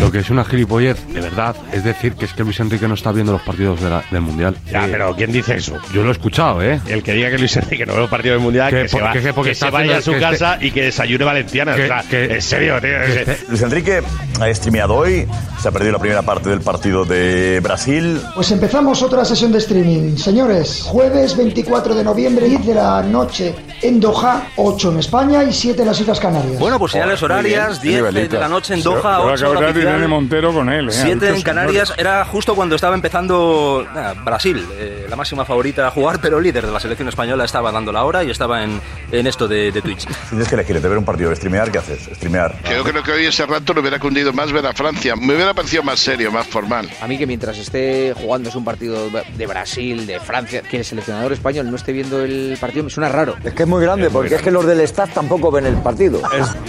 Lo 0.00 0.10
que 0.12 0.18
es 0.18 0.28
una 0.28 0.44
gilipollez, 0.44 0.98
de 1.08 1.20
verdad, 1.20 1.56
es 1.72 1.84
decir 1.84 2.12
que 2.14 2.26
es 2.26 2.32
que 2.34 2.42
Luis 2.44 2.60
Enrique 2.60 2.86
no 2.86 2.92
está 2.94 3.12
viendo 3.12 3.32
los 3.32 3.40
partidos 3.42 3.80
de 3.80 3.88
la- 3.88 4.04
del 4.10 4.20
Mundial. 4.20 4.54
Ya, 4.70 4.86
pero 4.90 5.14
¿quién 5.16 5.32
dice 5.32 5.54
eso? 5.56 5.78
Yo 5.94 6.02
lo 6.02 6.10
he 6.10 6.12
escuchado, 6.12 6.60
¿eh? 6.62 6.80
El 6.86 7.02
que 7.02 7.12
diga 7.14 7.30
que 7.30 7.38
Luis 7.38 7.56
Enrique 7.56 7.86
no 7.86 7.94
ve 7.94 8.00
los 8.00 8.10
partidos 8.10 8.34
del 8.36 8.42
Mundial, 8.44 8.68
que, 8.70 8.82
Que 8.82 8.88
se, 8.88 9.00
va- 9.00 9.12
que- 9.12 9.22
que 9.22 9.32
porque 9.32 9.48
que 9.50 9.52
está 9.52 9.66
se 9.66 9.72
vaya 9.72 9.96
a 9.98 10.02
su 10.02 10.12
casa 10.18 10.58
y 10.60 10.70
que 10.70 10.82
desayune 10.82 11.24
valenciana. 11.24 11.74
que- 11.74 11.84
o 11.84 11.86
sea, 11.86 12.02
que- 12.10 12.24
en 12.34 12.42
serio, 12.42 12.74
tío. 12.80 12.90
que- 12.90 13.32
es- 13.32 13.48
Luis 13.48 13.62
Enrique 13.62 14.02
ha 14.40 14.54
streameado 14.54 14.94
hoy, 14.96 15.26
se 15.60 15.68
ha 15.68 15.70
perdido 15.70 15.92
la 15.92 15.98
primera 15.98 16.22
parte 16.22 16.50
del 16.50 16.60
partido 16.60 17.04
de 17.04 17.60
Brasil. 17.60 18.20
Pues 18.34 18.50
empezamos 18.50 19.00
otra 19.02 19.24
sesión 19.24 19.52
de 19.52 19.58
streaming. 19.58 20.16
Señores, 20.16 20.82
jueves 20.84 21.36
24 21.36 21.94
de 21.94 22.04
noviembre, 22.04 22.48
10 22.48 22.66
de 22.66 22.74
la 22.74 23.02
noche 23.02 23.54
en 23.80 24.00
Doha, 24.00 24.41
8 24.56 24.92
en 24.92 24.98
España 24.98 25.44
y 25.44 25.52
7 25.52 25.82
en 25.82 25.88
las 25.88 26.00
Islas 26.00 26.20
Canarias. 26.20 26.58
Bueno, 26.58 26.78
pues 26.78 26.92
señales 26.92 27.22
horarias, 27.22 27.80
10 27.80 28.12
de, 28.12 28.28
la 28.38 28.48
noche 28.48 28.74
en 28.74 28.82
Doha, 28.82 29.22
8 29.22 29.50
hora 29.50 29.70
oficial, 29.70 30.08
Montero 30.08 30.52
con 30.52 30.68
él, 30.68 30.88
¿eh? 30.88 30.92
7 30.92 31.28
en 31.28 31.42
Canarias. 31.42 31.92
Era 31.96 32.24
justo 32.24 32.54
cuando 32.54 32.76
estaba 32.76 32.94
empezando 32.94 33.86
nada, 33.94 34.14
Brasil, 34.14 34.66
eh, 34.78 35.06
la 35.08 35.16
máxima 35.16 35.44
favorita 35.44 35.86
a 35.86 35.90
jugar, 35.90 36.20
pero 36.20 36.40
líder 36.40 36.66
de 36.66 36.72
la 36.72 36.80
selección 36.80 37.08
española, 37.08 37.44
estaba 37.44 37.72
dando 37.72 37.92
la 37.92 38.04
hora 38.04 38.24
y 38.24 38.30
estaba 38.30 38.62
en, 38.62 38.80
en 39.10 39.26
esto 39.26 39.48
de, 39.48 39.72
de 39.72 39.82
Twitch. 39.82 40.00
Si 40.00 40.06
tienes 40.30 40.48
que 40.48 40.54
elegir 40.54 40.80
de 40.80 40.88
ver 40.88 40.98
un 40.98 41.04
partido 41.04 41.30
de 41.30 41.36
streamear, 41.36 41.70
¿qué 41.70 41.78
haces? 41.78 42.08
Streamear. 42.14 42.54
Que 42.62 42.74
yo 42.74 42.84
creo 42.84 43.02
que 43.02 43.12
hoy 43.12 43.26
ese 43.26 43.46
rato 43.46 43.74
le 43.74 43.80
hubiera 43.80 43.98
cundido 43.98 44.32
más 44.32 44.52
ver 44.52 44.66
a 44.66 44.72
Francia. 44.72 45.16
Me 45.16 45.34
hubiera 45.34 45.54
parecido 45.54 45.82
más 45.82 46.00
serio, 46.00 46.30
más 46.30 46.46
formal. 46.46 46.88
A 47.00 47.06
mí 47.06 47.18
que 47.18 47.26
mientras 47.26 47.58
esté 47.58 48.14
jugando 48.14 48.48
es 48.48 48.54
un 48.54 48.64
partido 48.64 49.10
de 49.10 49.46
Brasil, 49.46 50.06
de 50.06 50.20
Francia, 50.20 50.62
que 50.62 50.78
el 50.78 50.84
seleccionador 50.84 51.32
español 51.32 51.70
no 51.70 51.76
esté 51.76 51.92
viendo 51.92 52.22
el 52.22 52.56
partido 52.60 52.84
me 52.84 52.90
suena 52.90 53.08
raro. 53.08 53.36
Es 53.44 53.54
que 53.54 53.62
es 53.62 53.68
muy 53.68 53.82
grande, 53.82 54.10
porque 54.10 54.31
es 54.34 54.42
que 54.42 54.50
los 54.50 54.66
del 54.66 54.80
staff 54.80 55.12
tampoco 55.12 55.50
ven 55.50 55.66
el 55.66 55.76
partido. 55.76 56.20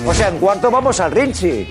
O 0.06 0.14
sea, 0.14 0.30
en 0.30 0.38
cuarto 0.38 0.70
vamos 0.72 1.00
al 1.00 1.12
Rinchi. 1.12 1.68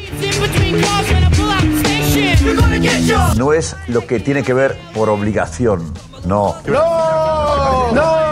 No 3.36 3.52
es 3.52 3.76
lo 3.88 4.06
que 4.06 4.20
tiene 4.20 4.42
que 4.42 4.54
ver 4.54 4.76
por 4.94 5.08
obligación, 5.08 5.92
no. 6.24 6.56
¡No! 6.66 7.92
¡No! 7.92 8.22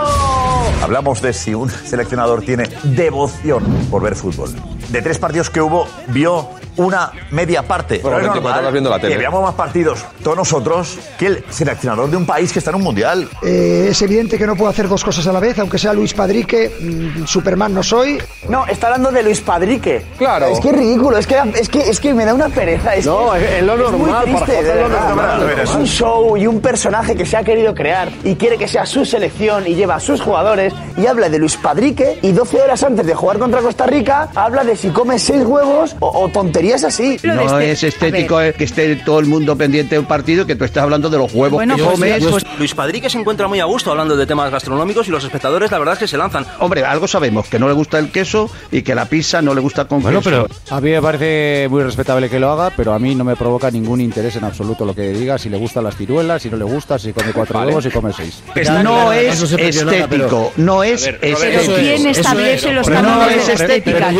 Hablamos 0.82 1.20
de 1.22 1.32
si 1.32 1.54
un 1.54 1.70
seleccionador 1.70 2.42
tiene 2.42 2.68
devoción 2.82 3.62
por 3.90 4.02
ver 4.02 4.16
fútbol. 4.16 4.50
De 4.88 5.02
tres 5.02 5.18
partidos 5.18 5.50
que 5.50 5.60
hubo, 5.60 5.86
vio 6.08 6.48
una 6.84 7.10
media 7.30 7.62
parte. 7.62 8.00
Pero 8.02 8.16
es 8.16 8.22
24 8.22 8.40
normal 8.42 8.58
horas 8.60 8.72
viendo 8.72 8.90
la 8.90 8.98
tele. 8.98 9.12
Que 9.14 9.18
veamos 9.18 9.42
más 9.42 9.54
partidos, 9.54 10.04
todos 10.22 10.36
nosotros, 10.36 10.98
que 11.18 11.26
el 11.26 11.44
seleccionador 11.50 12.10
de 12.10 12.16
un 12.16 12.26
país 12.26 12.52
que 12.52 12.58
está 12.58 12.70
en 12.70 12.76
un 12.76 12.82
mundial. 12.82 13.28
Eh, 13.42 13.88
es 13.90 14.02
evidente 14.02 14.38
que 14.38 14.46
no 14.46 14.56
puedo 14.56 14.70
hacer 14.70 14.88
dos 14.88 15.04
cosas 15.04 15.26
a 15.26 15.32
la 15.32 15.40
vez, 15.40 15.58
aunque 15.58 15.78
sea 15.78 15.92
Luis 15.92 16.14
Padrique, 16.14 16.70
mm, 16.80 17.24
Superman 17.26 17.74
no 17.74 17.82
soy. 17.82 18.18
No, 18.48 18.66
está 18.66 18.88
hablando 18.88 19.10
de 19.12 19.22
Luis 19.22 19.40
Padrique. 19.40 20.04
Claro. 20.18 20.46
Es 20.46 20.60
que 20.60 20.68
es 20.70 20.76
ridículo, 20.76 21.16
es 21.18 21.26
que, 21.26 21.36
es 21.54 21.68
que, 21.68 21.88
es 21.90 22.00
que 22.00 22.14
me 22.14 22.24
da 22.24 22.34
una 22.34 22.48
pereza. 22.48 22.94
Es 22.94 23.06
No, 23.06 23.32
que 23.32 23.44
es- 23.44 23.52
es 23.54 23.62
lo 23.62 23.76
normal, 23.76 23.98
muy 24.00 24.10
para 24.10 24.22
triste, 24.46 24.52
de 24.52 24.58
es 24.70 24.76
lo 24.76 24.88
verdad. 24.88 25.08
normal. 25.08 25.46
Ver, 25.46 25.58
Es 25.60 25.74
un 25.74 25.86
show 25.86 26.36
y 26.36 26.46
un 26.46 26.60
personaje 26.60 27.14
que 27.14 27.26
se 27.26 27.36
ha 27.36 27.42
querido 27.44 27.74
crear 27.74 28.08
y 28.24 28.34
quiere 28.36 28.56
que 28.58 28.68
sea 28.68 28.86
su 28.86 29.04
selección 29.04 29.66
y 29.66 29.74
lleva 29.74 29.96
a 29.96 30.00
sus 30.00 30.20
jugadores 30.20 30.72
y 30.96 31.06
habla 31.06 31.28
de 31.28 31.38
Luis 31.38 31.56
Padrique 31.56 32.18
y 32.22 32.32
12 32.32 32.60
horas 32.62 32.82
antes 32.82 33.06
de 33.06 33.14
jugar 33.14 33.38
contra 33.38 33.60
Costa 33.60 33.86
Rica 33.86 34.28
habla 34.34 34.64
de 34.64 34.76
si 34.76 34.90
come 34.90 35.18
6 35.18 35.44
huevos 35.44 35.96
o, 36.00 36.08
o 36.24 36.28
tonterías 36.28 36.69
así. 36.74 37.18
No 37.22 37.58
es 37.58 37.82
estético 37.82 38.40
eh, 38.40 38.52
que 38.52 38.64
esté 38.64 38.96
todo 38.96 39.18
el 39.20 39.26
mundo 39.26 39.56
pendiente 39.56 39.94
de 39.94 39.98
un 39.98 40.06
partido 40.06 40.46
que 40.46 40.54
tú 40.56 40.64
estás 40.64 40.82
hablando 40.82 41.10
de 41.10 41.18
los 41.18 41.32
huevos 41.32 41.60
que 41.62 41.82
comes. 41.82 42.24
Pues 42.24 42.44
Luis 42.58 42.74
Padrique 42.74 43.10
se 43.10 43.18
encuentra 43.18 43.48
muy 43.48 43.60
a 43.60 43.64
gusto 43.64 43.90
hablando 43.90 44.16
de 44.16 44.26
temas 44.26 44.50
gastronómicos 44.50 45.08
y 45.08 45.10
los 45.10 45.24
espectadores 45.24 45.70
la 45.70 45.78
verdad 45.78 45.94
es 45.94 45.98
que 46.00 46.08
se 46.08 46.16
lanzan. 46.16 46.46
Hombre, 46.58 46.84
algo 46.84 47.06
sabemos, 47.08 47.46
que 47.48 47.58
no 47.58 47.66
le 47.68 47.74
gusta 47.74 47.98
el 47.98 48.10
queso 48.10 48.50
y 48.70 48.82
que 48.82 48.94
la 48.94 49.06
pizza 49.06 49.42
no 49.42 49.54
le 49.54 49.60
gusta 49.60 49.86
con 49.86 50.02
Bueno, 50.02 50.20
queso. 50.20 50.30
pero 50.30 50.76
a 50.76 50.80
mí 50.80 50.90
me 50.90 51.02
parece 51.02 51.68
muy 51.70 51.82
respetable 51.82 52.28
que 52.28 52.38
lo 52.40 52.50
haga, 52.50 52.72
pero 52.76 52.92
a 52.92 52.98
mí 52.98 53.14
no 53.14 53.24
me 53.24 53.36
provoca 53.36 53.70
ningún 53.70 54.00
interés 54.00 54.36
en 54.36 54.44
absoluto 54.44 54.84
lo 54.84 54.94
que 54.94 55.08
diga, 55.10 55.38
si 55.38 55.48
le 55.48 55.56
gustan 55.56 55.84
las 55.84 55.96
ciruelas, 55.96 56.42
si 56.42 56.50
no 56.50 56.56
le 56.56 56.64
gusta, 56.64 56.98
si 56.98 57.12
come 57.12 57.32
cuatro 57.32 57.58
Vale. 57.58 57.68
huevos, 57.68 57.84
si 57.84 57.90
come 57.90 58.12
seis. 58.12 58.42
no 58.82 59.12
es 59.12 59.42
estético, 59.42 60.52
no 60.56 60.82
es 60.82 61.06
estético. 61.06 61.74
¿Quién 61.76 62.06
establece 62.06 62.72
los 62.72 62.88
No 62.88 63.28
es 63.28 63.46
de 63.46 63.52
estética. 63.54 64.10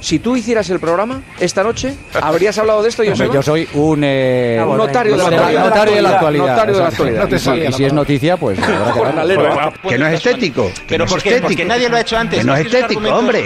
Si 0.00 0.18
tú 0.18 0.36
hicieras 0.36 0.68
el 0.70 0.80
programa 0.80 1.22
esta 1.44 1.62
noche, 1.62 1.94
¿habrías 2.20 2.56
hablado 2.58 2.82
de 2.82 2.88
esto, 2.88 3.02
Hombre, 3.02 3.16
Joseba? 3.16 3.34
yo 3.34 3.42
soy 3.42 3.68
un, 3.74 4.02
eh, 4.04 4.62
Un 4.66 4.76
notario 4.76 5.12
de 5.12 5.18
la 5.18 5.24
notario 5.24 5.58
actualidad. 5.60 5.94
de 5.96 6.02
la 6.02 6.10
actualidad. 6.10 6.46
Notario 6.46 6.74
de 6.74 6.80
la 6.80 6.88
exacto. 6.88 7.02
actualidad. 7.04 7.28
Y 7.30 7.38
si- 7.38 7.68
Y 7.68 7.72
si 7.72 7.84
es 7.84 7.92
noticia, 7.92 8.36
pues 8.36 8.58
habrá 8.62 9.72
que 9.88 9.98
no 9.98 10.06
es 10.06 10.14
estético. 10.14 10.70
que 10.74 10.82
Pero 10.88 10.98
no 10.98 11.04
es 11.06 11.10
¿por 11.12 11.22
qué? 11.22 11.28
estético. 11.30 11.48
Porque 11.48 11.64
nadie 11.64 11.88
lo 11.88 11.96
ha 11.96 12.00
hecho 12.00 12.16
antes. 12.18 12.38
Que 12.40 12.44
no 12.44 12.54
es 12.56 12.66
estético, 12.66 13.08
hombre. 13.14 13.44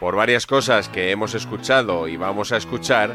Por 0.00 0.14
varias 0.14 0.46
cosas 0.46 0.88
que 0.88 1.10
hemos 1.10 1.34
escuchado 1.34 2.06
y 2.06 2.16
vamos 2.16 2.52
a 2.52 2.56
escuchar, 2.56 3.14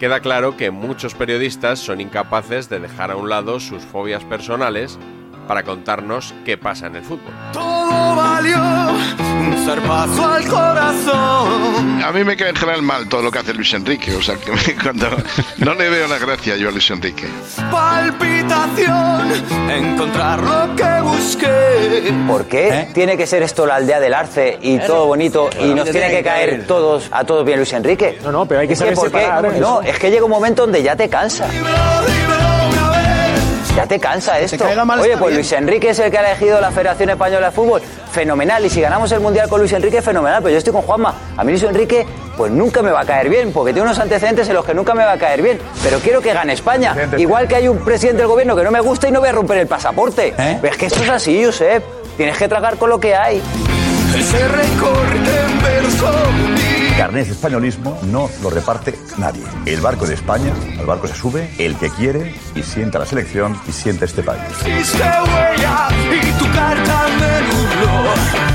queda 0.00 0.20
claro 0.20 0.56
que 0.56 0.70
muchos 0.70 1.14
periodistas 1.14 1.78
son 1.78 2.00
incapaces 2.00 2.68
de 2.70 2.80
dejar 2.80 3.10
a 3.10 3.16
un 3.16 3.28
lado 3.28 3.60
sus 3.60 3.82
fobias 3.82 4.24
personales 4.24 4.98
para 5.46 5.62
contarnos 5.62 6.34
qué 6.44 6.56
pasa 6.56 6.86
en 6.86 6.96
el 6.96 7.02
fútbol. 7.02 7.32
Todo 7.52 8.16
valió 8.16 8.56
un 8.58 9.64
zarpazo 9.66 10.26
al 10.26 10.46
corazón. 10.46 12.02
A 12.02 12.10
mí 12.12 12.24
me 12.24 12.36
cae 12.36 12.50
en 12.50 12.56
general 12.56 12.82
mal 12.82 13.08
todo 13.08 13.22
lo 13.22 13.30
que 13.30 13.38
hace 13.38 13.54
Luis 13.54 13.72
Enrique. 13.74 14.14
O 14.14 14.22
sea, 14.22 14.36
que 14.36 14.50
me- 14.52 14.76
cuando 14.82 15.08
no 15.58 15.74
le 15.74 15.88
veo 15.88 16.06
la 16.08 16.18
gracia 16.18 16.56
yo 16.56 16.68
a 16.68 16.72
Luis 16.72 16.90
Enrique. 16.90 17.26
Palpitación, 17.70 19.32
encontrar 19.70 20.40
lo 20.42 20.74
que 20.76 21.00
busqué. 21.02 22.12
¿Por 22.26 22.46
qué 22.46 22.88
tiene 22.94 23.16
que 23.16 23.26
ser 23.26 23.42
esto 23.42 23.66
la 23.66 23.76
aldea 23.76 24.00
del 24.00 24.14
Arce 24.14 24.58
y 24.60 24.78
todo 24.78 25.06
bonito 25.06 25.50
y 25.60 25.74
nos 25.74 25.90
tiene 25.90 26.10
que 26.10 26.22
caer 26.22 26.66
todos 26.66 27.08
a 27.10 27.24
todos 27.24 27.44
bien 27.44 27.58
Luis 27.58 27.72
Enrique? 27.72 28.18
No, 28.22 28.32
no, 28.32 28.46
pero 28.46 28.60
hay 28.60 28.68
que 28.68 28.76
saber 28.76 28.94
¿por 28.94 29.10
qué? 29.10 29.18
separar 29.20 29.42
No, 29.58 29.80
eso. 29.80 29.82
es 29.82 29.98
que 29.98 30.10
llega 30.10 30.24
un 30.24 30.30
momento 30.30 30.62
donde 30.62 30.82
ya 30.82 30.96
te 30.96 31.08
cansa. 31.08 31.46
Ya 33.76 33.86
te 33.86 33.98
cansa 33.98 34.38
esto. 34.38 34.64
Oye, 35.00 35.16
pues. 35.16 35.34
Luis 35.34 35.52
Enrique 35.52 35.90
es 35.90 35.98
el 35.98 36.10
que 36.10 36.18
ha 36.18 36.20
elegido 36.20 36.60
la 36.60 36.70
Federación 36.70 37.10
Española 37.10 37.46
de 37.46 37.52
Fútbol. 37.52 37.80
Fenomenal. 38.12 38.64
Y 38.66 38.70
si 38.70 38.80
ganamos 38.80 39.10
el 39.12 39.20
Mundial 39.20 39.48
con 39.48 39.60
Luis 39.60 39.72
Enrique, 39.72 40.02
fenomenal. 40.02 40.42
Pero 40.42 40.52
yo 40.52 40.58
estoy 40.58 40.72
con 40.72 40.82
Juanma. 40.82 41.14
A 41.36 41.42
mí 41.42 41.52
Luis 41.52 41.62
Enrique, 41.62 42.06
pues 42.36 42.52
nunca 42.52 42.82
me 42.82 42.90
va 42.90 43.00
a 43.00 43.04
caer 43.06 43.30
bien, 43.30 43.52
porque 43.52 43.72
tiene 43.72 43.86
unos 43.88 43.98
antecedentes 43.98 44.46
en 44.48 44.54
los 44.54 44.64
que 44.64 44.74
nunca 44.74 44.94
me 44.94 45.04
va 45.04 45.12
a 45.12 45.18
caer 45.18 45.40
bien. 45.40 45.58
Pero 45.82 45.98
quiero 46.00 46.20
que 46.20 46.34
gane 46.34 46.52
España. 46.52 46.94
Igual 47.16 47.48
que 47.48 47.56
hay 47.56 47.68
un 47.68 47.78
presidente 47.78 48.18
del 48.18 48.28
gobierno 48.28 48.54
que 48.54 48.64
no 48.64 48.70
me 48.70 48.80
gusta 48.80 49.08
y 49.08 49.10
no 49.10 49.20
voy 49.20 49.30
a 49.30 49.32
romper 49.32 49.58
el 49.58 49.66
pasaporte. 49.66 50.34
Es 50.62 50.76
que 50.76 50.86
esto 50.86 51.02
es 51.02 51.08
así, 51.08 51.42
Josep. 51.42 51.82
Tienes 52.16 52.36
que 52.36 52.48
tragar 52.48 52.76
con 52.76 52.90
lo 52.90 53.00
que 53.00 53.14
hay. 53.14 53.40
Ese 54.14 54.48
recorte 54.48 55.30
en 55.46 55.62
verso. 55.62 56.12
Carnet 56.96 57.26
de 57.26 57.32
españolismo 57.32 57.98
no 58.04 58.28
lo 58.42 58.50
reparte 58.50 58.94
nadie. 59.18 59.42
El 59.66 59.80
barco 59.80 60.06
de 60.06 60.14
España, 60.14 60.52
al 60.78 60.86
barco 60.86 61.06
se 61.06 61.14
sube 61.14 61.50
el 61.58 61.76
que 61.76 61.90
quiere 61.90 62.34
y 62.54 62.62
sienta 62.62 62.98
la 62.98 63.06
selección 63.06 63.56
y 63.68 63.72
sienta 63.72 64.04
este 64.04 64.22
país. 64.22 64.42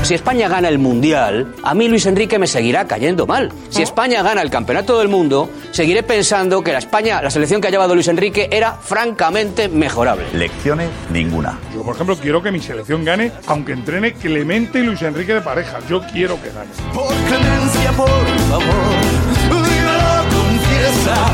Si 0.02 0.14
España 0.14 0.48
gana 0.48 0.68
el 0.68 0.78
Mundial, 0.78 1.54
a 1.62 1.74
mí 1.74 1.88
Luis 1.88 2.06
Enrique 2.06 2.38
me 2.38 2.46
seguirá 2.46 2.86
cayendo 2.86 3.26
mal. 3.26 3.52
Si 3.68 3.82
España 3.82 4.22
gana 4.22 4.40
el 4.40 4.48
Campeonato 4.48 4.98
del 4.98 5.08
Mundo, 5.08 5.50
seguiré 5.70 6.02
pensando 6.02 6.62
que 6.62 6.72
la 6.72 6.78
España, 6.78 7.20
la 7.20 7.30
selección 7.30 7.60
que 7.60 7.68
ha 7.68 7.70
llevado 7.70 7.94
Luis 7.94 8.08
Enrique 8.08 8.48
era 8.50 8.72
francamente 8.72 9.68
mejorable. 9.68 10.24
Lecciones 10.32 10.88
ninguna. 11.10 11.58
Yo, 11.74 11.82
por 11.82 11.94
ejemplo, 11.94 12.16
quiero 12.16 12.42
que 12.42 12.50
mi 12.50 12.60
selección 12.60 13.04
gane, 13.04 13.32
aunque 13.46 13.72
entrene 13.72 14.14
Clemente 14.14 14.78
y 14.78 14.84
Luis 14.84 15.02
Enrique 15.02 15.34
de 15.34 15.40
pareja. 15.42 15.78
Yo 15.88 16.00
quiero 16.12 16.40
que 16.40 16.50
gane. 16.50 16.70
Por 16.94 17.14
clemencia, 17.14 17.92
por 17.92 18.08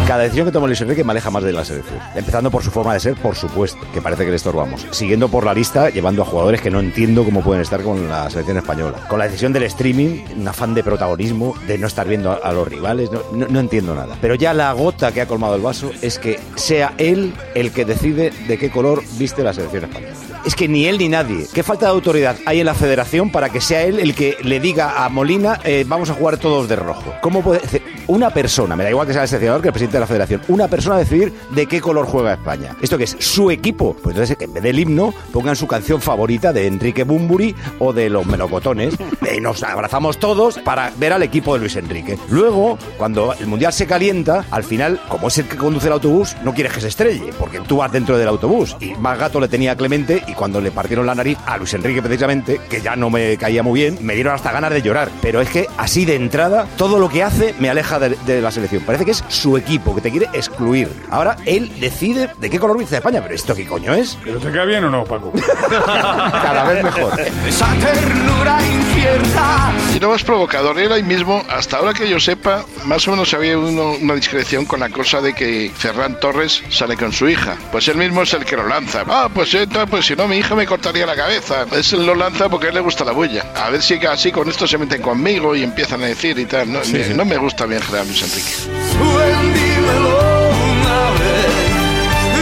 Cada 0.07 0.25
decisión 0.25 0.45
que 0.47 0.53
toma 0.53 0.67
Luis 0.67 0.81
Enrique 0.83 1.03
me 1.03 1.13
aleja 1.13 1.31
más 1.31 1.43
de 1.43 1.53
la 1.53 1.65
selección. 1.65 1.99
Empezando 2.15 2.51
por 2.51 2.63
su 2.63 2.71
forma 2.71 2.93
de 2.93 3.01
ser, 3.01 3.15
por 3.15 3.37
supuesto, 3.37 3.79
que 3.95 4.03
parece 4.03 4.25
que 4.25 4.31
le 4.31 4.37
estorbamos. 4.37 4.87
Siguiendo 4.91 5.31
por 5.31 5.47
la 5.47 5.55
lista, 5.55 5.89
llevando 5.89 6.21
a 6.21 6.27
jugadores 6.27 6.61
que 6.61 6.71
no 6.71 6.81
entiendo 6.81 7.25
cómo 7.25 7.43
pueden 7.43 7.63
estar 7.63 7.83
con 7.83 8.07
la 8.07 8.29
selección 8.29 8.59
española. 8.59 8.99
Con 9.09 9.19
la 9.19 9.25
decisión 9.25 9.55
del 9.55 9.63
streaming, 9.63 10.25
un 10.37 10.47
afán 10.47 10.75
de 10.75 10.85
protagonismo, 10.85 11.55
de 11.67 11.79
no 11.79 11.87
estar 11.87 12.07
viendo 12.07 12.39
a, 12.45 12.53
los 12.53 12.69
rivales, 12.69 13.09
no 13.33 13.61
entiendo 13.61 13.95
nada. 13.95 14.19
Pero 14.21 14.35
ya 14.35 14.53
la 14.53 14.71
gota 14.75 15.11
que 15.11 15.23
ha 15.23 15.27
colmado 15.27 15.57
el 15.57 15.63
vaso 15.63 15.91
es 16.03 16.19
que 16.19 16.39
sea 16.55 16.93
él 16.99 17.33
el 17.55 17.73
que 17.73 17.87
decide 17.87 18.31
de 18.47 18.59
qué 18.59 18.71
color 18.71 19.03
viste 19.19 19.43
la 19.43 19.55
selección 19.55 19.85
española. 19.85 20.13
Es 20.45 20.55
que 20.55 20.69
ni 20.69 20.85
él 20.85 20.99
ni 20.99 21.09
nadie. 21.09 21.47
¿Qué 21.55 21.63
falta 21.63 21.87
de 21.87 21.93
autoridad 21.93 22.37
hay 22.45 22.61
en 22.61 22.67
la 22.67 22.75
federación 22.75 23.33
para 23.33 23.49
que 23.49 23.63
sea 23.63 23.83
él 23.83 23.99
el 23.99 24.15
que 24.15 24.37
le 24.43 24.61
diga 24.61 25.03
a 25.03 25.09
Molina, 25.09 25.59
eh, 25.65 25.87
vamos 25.89 26.11
a 26.11 26.15
jugar 26.15 26.37
todos 26.37 26.69
de 26.69 26.77
rojo? 26.77 27.15
¿Cómo 27.23 27.43
puede...? 27.43 27.63
Una 28.07 28.31
persona, 28.31 28.77
me 28.77 28.85
da 28.85 28.91
igual 28.91 29.07
que 29.07 29.13
sea 29.13 29.23
el 29.23 29.29
seleccionador 29.29 29.63
que 29.63 29.69
el 29.69 29.73
presidente 29.73 29.97
de 29.97 30.01
la 30.01 30.07
federación, 30.07 30.41
una 30.49 30.69
persona 30.69 30.99
decidir 30.99 31.33
de 31.51 31.67
qué 31.67 31.81
color 31.81 32.07
juega 32.07 32.35
España. 32.35 32.77
¿Esto 32.81 32.99
que 32.99 33.05
es? 33.05 33.17
Su 33.19 33.51
equipo. 33.51 33.95
Pues 33.95 34.15
entonces, 34.15 34.37
que 34.37 34.45
en 34.45 34.55
vez 34.55 34.63
del 34.63 34.79
himno, 34.79 35.15
pongan 35.33 35.57
su 35.57 35.67
canción 35.67 36.01
favorita 36.01 36.53
de 36.53 36.67
Enrique 36.67 37.05
Bumburi 37.05 37.55
o 37.79 37.93
de 37.93 38.11
los 38.11 38.27
melocotones. 38.27 38.95
Y 39.35 39.41
nos 39.41 39.65
abrazamos 39.65 40.19
todos 40.19 40.59
para 40.59 40.93
ver 40.97 41.13
al 41.13 41.25
equipo 41.25 41.55
de 41.55 41.61
Luis 41.61 41.75
Enrique. 41.75 42.17
Luego, 42.31 42.79
cuando 42.97 43.33
el 43.33 43.49
mundial 43.49 43.73
se 43.73 43.85
calienta, 43.85 44.45
al 44.51 44.63
final, 44.63 45.01
como 45.09 45.27
es 45.27 45.39
el 45.39 45.49
que 45.49 45.57
conduce 45.57 45.89
el 45.89 45.95
autobús, 45.95 46.37
no 46.45 46.55
quieres 46.55 46.73
que 46.73 46.81
se 46.81 46.87
estrelle, 46.87 47.33
porque 47.37 47.59
tú 47.61 47.79
vas 47.79 47.91
dentro 47.91 48.17
del 48.17 48.29
autobús. 48.29 48.77
Y 48.79 48.95
más 48.95 49.19
gato 49.19 49.41
le 49.41 49.49
tenía 49.49 49.73
a 49.73 49.77
Clemente 49.77 50.23
y 50.29 50.35
cuando 50.35 50.61
le 50.61 50.71
partieron 50.71 51.07
la 51.07 51.17
nariz 51.17 51.37
a 51.47 51.57
Luis 51.57 51.75
Enrique 51.75 52.01
precisamente, 52.01 52.61
que 52.71 52.81
ya 52.81 52.95
no 52.95 53.11
me 53.11 53.37
caía 53.37 53.65
muy 53.65 53.81
bien, 53.81 53.99
me 54.03 54.15
dieron 54.15 54.35
hasta 54.35 54.53
ganas 54.53 54.71
de 54.71 54.83
llorar. 54.83 55.11
Pero 55.21 55.41
es 55.41 55.49
que 55.49 55.67
así 55.79 56.05
de 56.05 56.15
entrada, 56.15 56.69
todo 56.77 57.01
lo 57.01 57.09
que 57.09 57.25
hace 57.25 57.55
me 57.59 57.71
aleja 57.71 57.94
de, 57.99 58.17
de 58.27 58.41
la 58.41 58.51
selección. 58.51 58.83
Parece 58.83 59.05
que 59.05 59.11
es 59.13 59.25
su 59.29 59.57
equipo, 59.57 59.95
que 59.95 60.01
te 60.01 60.11
quiere 60.11 60.29
excluir. 60.33 60.89
Ahora 61.11 61.37
él 61.47 61.73
decide 61.81 62.31
de 62.39 62.51
qué 62.51 62.59
color 62.59 62.79
viste 62.79 62.97
España. 62.97 63.21
Pero 63.23 63.35
¿esto 63.35 63.55
qué 63.55 63.67
coño 63.67 63.93
es? 63.95 64.19
¿Pero 64.25 64.39
te 64.39 64.51
queda 64.51 64.65
bien 64.65 64.85
o 64.85 64.91
no, 64.91 65.05
Paco? 65.05 65.33
Cada 65.71 66.65
vez 66.65 66.83
mejor. 66.85 67.21
Esa 67.47 67.67
ternura 67.75 68.59
incierta. 68.67 69.73
Y 69.95 70.01
lo 70.01 70.09
más 70.09 70.25
provocador 70.25 70.77
era 70.81 70.97
ahí 70.97 71.05
mismo, 71.05 71.45
hasta 71.49 71.77
ahora 71.77 71.95
que 71.95 72.09
yo 72.09 72.19
sepa, 72.19 72.65
más 72.85 73.07
o 73.07 73.13
menos 73.13 73.33
había 73.33 73.57
uno- 73.57 73.93
una 73.93 74.15
discreción 74.15 74.65
con 74.65 74.81
la 74.81 74.89
cosa 74.91 75.21
de 75.21 75.33
que 75.35 75.71
Ferran 75.77 76.19
Torres 76.19 76.63
sale 76.69 76.97
con 76.97 77.13
su 77.13 77.29
hija. 77.29 77.57
Pues 77.71 77.87
él 77.87 77.97
mismo 77.97 78.23
es 78.23 78.35
el 78.35 78.45
que 78.45 78.57
lo 78.57 78.67
lanza. 78.67 79.05
Ah, 79.07 79.29
pues 79.33 79.55
entonces, 79.55 79.89
pues 79.89 80.05
si 80.07 80.17
no, 80.17 80.27
mi 80.27 80.39
hija 80.39 80.57
me 80.57 80.67
cortaría 80.67 81.07
la 81.07 81.15
cabeza. 81.15 81.65
Es 81.71 81.93
él 81.93 82.05
lo 82.07 82.17
lanza 82.17 82.49
porque 82.49 82.67
a 82.67 82.69
él 82.71 82.75
le 82.75 82.81
gusta 82.81 83.05
la 83.05 83.13
bulla. 83.13 83.47
A 83.55 83.71
ver 83.71 83.81
si 83.83 83.95
así 84.05 84.33
con 84.33 84.49
esto 84.49 84.67
se 84.67 84.79
meten 84.79 85.01
conmigo 85.01 85.55
y 85.55 85.63
empiezan 85.63 86.03
a 86.03 86.07
decir 86.07 86.37
y 86.41 86.45
tal. 86.47 86.73
No, 86.73 86.83
Sí, 86.85 86.95
me, 86.95 87.05
sí. 87.05 87.15
no 87.15 87.25
me 87.25 87.37
gusta 87.37 87.65
bien 87.67 87.81
Gerard 87.81 88.07
Luis 88.07 88.21
Enrique. 88.23 88.53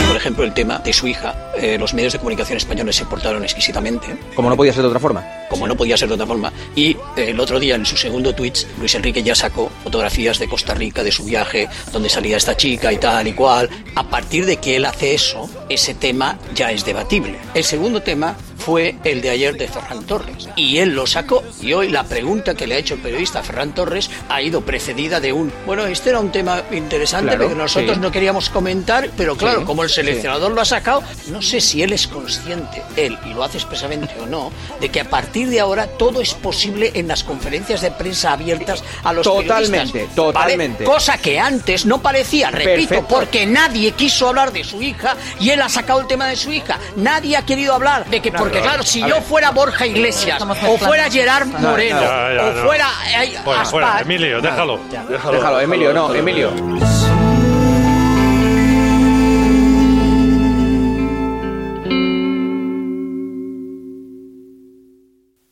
Por 0.08 0.16
ejemplo, 0.16 0.44
el 0.44 0.54
tema 0.54 0.78
de 0.78 0.92
su 0.94 1.06
hija. 1.06 1.34
Eh, 1.58 1.76
los 1.78 1.92
medios 1.92 2.14
de 2.14 2.18
comunicación 2.18 2.56
españoles 2.56 2.96
se 2.96 3.04
portaron 3.04 3.42
exquisitamente. 3.44 4.16
Como 4.34 4.48
no 4.48 4.56
podía 4.56 4.72
ser 4.72 4.82
de 4.82 4.88
otra 4.88 5.00
forma. 5.00 5.22
Como 5.52 5.66
no 5.66 5.76
podía 5.76 5.98
ser 5.98 6.08
de 6.08 6.14
otra 6.14 6.26
forma. 6.26 6.50
Y 6.74 6.92
eh, 7.16 7.28
el 7.28 7.38
otro 7.38 7.60
día, 7.60 7.74
en 7.74 7.84
su 7.84 7.98
segundo 7.98 8.34
tweet, 8.34 8.54
Luis 8.78 8.94
Enrique 8.94 9.22
ya 9.22 9.34
sacó 9.34 9.70
fotografías 9.84 10.38
de 10.38 10.48
Costa 10.48 10.72
Rica, 10.72 11.02
de 11.02 11.12
su 11.12 11.24
viaje, 11.24 11.68
donde 11.92 12.08
salía 12.08 12.38
esta 12.38 12.56
chica 12.56 12.90
y 12.90 12.96
tal 12.96 13.28
y 13.28 13.34
cual. 13.34 13.68
A 13.94 14.08
partir 14.08 14.46
de 14.46 14.56
que 14.56 14.76
él 14.76 14.86
hace 14.86 15.12
eso, 15.12 15.50
ese 15.68 15.92
tema 15.92 16.38
ya 16.54 16.72
es 16.72 16.86
debatible. 16.86 17.38
El 17.52 17.64
segundo 17.64 18.00
tema 18.00 18.34
fue 18.64 18.96
el 19.04 19.20
de 19.20 19.30
ayer 19.30 19.54
de 19.56 19.66
Ferran 19.68 20.04
Torres. 20.04 20.48
Y 20.56 20.78
él 20.78 20.90
lo 20.94 21.06
sacó. 21.06 21.42
Y 21.60 21.72
hoy 21.72 21.88
la 21.88 22.04
pregunta 22.04 22.54
que 22.54 22.66
le 22.66 22.74
ha 22.76 22.78
hecho 22.78 22.94
el 22.94 23.00
periodista 23.00 23.42
Ferran 23.42 23.74
Torres 23.74 24.10
ha 24.28 24.40
ido 24.42 24.60
precedida 24.62 25.20
de 25.20 25.32
un, 25.32 25.52
bueno, 25.66 25.84
este 25.86 26.10
era 26.10 26.20
un 26.20 26.30
tema 26.30 26.62
interesante 26.70 27.30
Claro, 27.36 27.48
que 27.48 27.54
nosotros 27.54 27.96
sí. 27.96 28.00
no 28.00 28.10
queríamos 28.12 28.48
comentar, 28.50 29.10
pero 29.16 29.36
claro, 29.36 29.60
Sí, 29.60 29.64
como 29.66 29.82
el 29.82 29.88
sí. 29.88 29.96
seleccionador 29.96 30.52
lo 30.52 30.60
ha 30.60 30.64
sacado, 30.64 31.02
no 31.28 31.42
sé 31.42 31.60
si 31.60 31.82
él 31.82 31.92
es 31.92 32.06
consciente, 32.06 32.82
él, 32.96 33.18
y 33.28 33.34
lo 33.34 33.42
hace 33.44 33.58
expresamente 33.58 34.14
o 34.20 34.26
no, 34.26 34.52
de 34.80 34.88
que 34.88 35.00
a 35.00 35.08
partir 35.10 35.48
de 35.48 35.60
ahora 35.60 35.86
todo 35.86 36.20
es 36.20 36.34
posible 36.34 36.90
en 36.94 37.08
las 37.08 37.24
conferencias 37.24 37.80
de 37.80 37.90
prensa 37.90 38.32
abiertas 38.32 38.82
a 39.02 39.12
los 39.12 39.24
Totalmente, 39.24 39.92
periodistas. 39.92 40.14
totalmente. 40.14 40.84
¿vale? 40.84 40.94
Cosa 40.94 41.18
que 41.18 41.38
antes 41.40 41.84
no 41.86 42.00
parecía, 42.02 42.50
repito, 42.50 42.88
Perfecto. 42.90 43.06
porque 43.08 43.46
nadie 43.46 43.92
quiso 43.92 44.28
hablar 44.28 44.52
de 44.52 44.64
su 44.64 44.82
hija 44.82 45.16
y 45.40 45.50
él 45.50 45.60
ha 45.62 45.68
sacado 45.68 46.00
el 46.00 46.06
tema 46.06 46.26
de 46.28 46.36
su 46.36 46.52
hija. 46.52 46.78
Nadie 46.96 47.36
ha 47.36 47.44
querido 47.46 47.74
hablar 47.74 48.08
de 48.08 48.20
que, 48.20 48.30
No, 48.30 48.38
porque 48.52 48.68
claro, 48.68 48.82
si 48.82 49.02
a 49.02 49.08
yo 49.08 49.20
fuera 49.22 49.50
Borja 49.50 49.86
Iglesias, 49.86 50.40
o 50.40 50.78
fuera. 50.78 51.10
Gerard 51.10 51.46
No, 51.46 51.70
Moreno, 51.70 52.00
ya, 52.00 52.34
ya, 52.34 52.44
o 52.44 52.52
no. 52.52 52.62
fuera 52.64 52.88
eh. 53.24 53.36
Aspar, 53.46 54.02
Emilio, 54.02 54.40
déjalo. 54.40 54.78
Déjalo, 54.90 55.32
Déjalo, 55.32 55.60
Emilio, 55.60 55.92
no, 55.94 56.14
Emilio. 56.14 56.52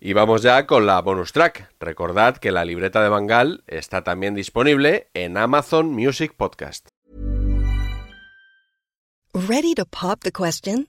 Y 0.02 0.12
vamos 0.12 0.42
ya 0.42 0.66
con 0.66 0.86
la 0.86 1.00
bonus 1.00 1.32
track. 1.32 1.72
Recordad 1.78 2.36
que 2.36 2.52
la 2.52 2.64
libreta 2.64 3.02
de 3.02 3.08
Bangal 3.08 3.62
está 3.66 4.02
también 4.02 4.34
disponible 4.34 5.08
en 5.14 5.36
Amazon 5.36 5.92
Music 5.92 6.34
Podcast. 6.36 6.88
Ready 9.32 9.74
to 9.74 9.84
pop 9.86 10.20
the 10.22 10.32
question? 10.32 10.88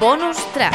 Bonus 0.00 0.36
track. 0.52 0.74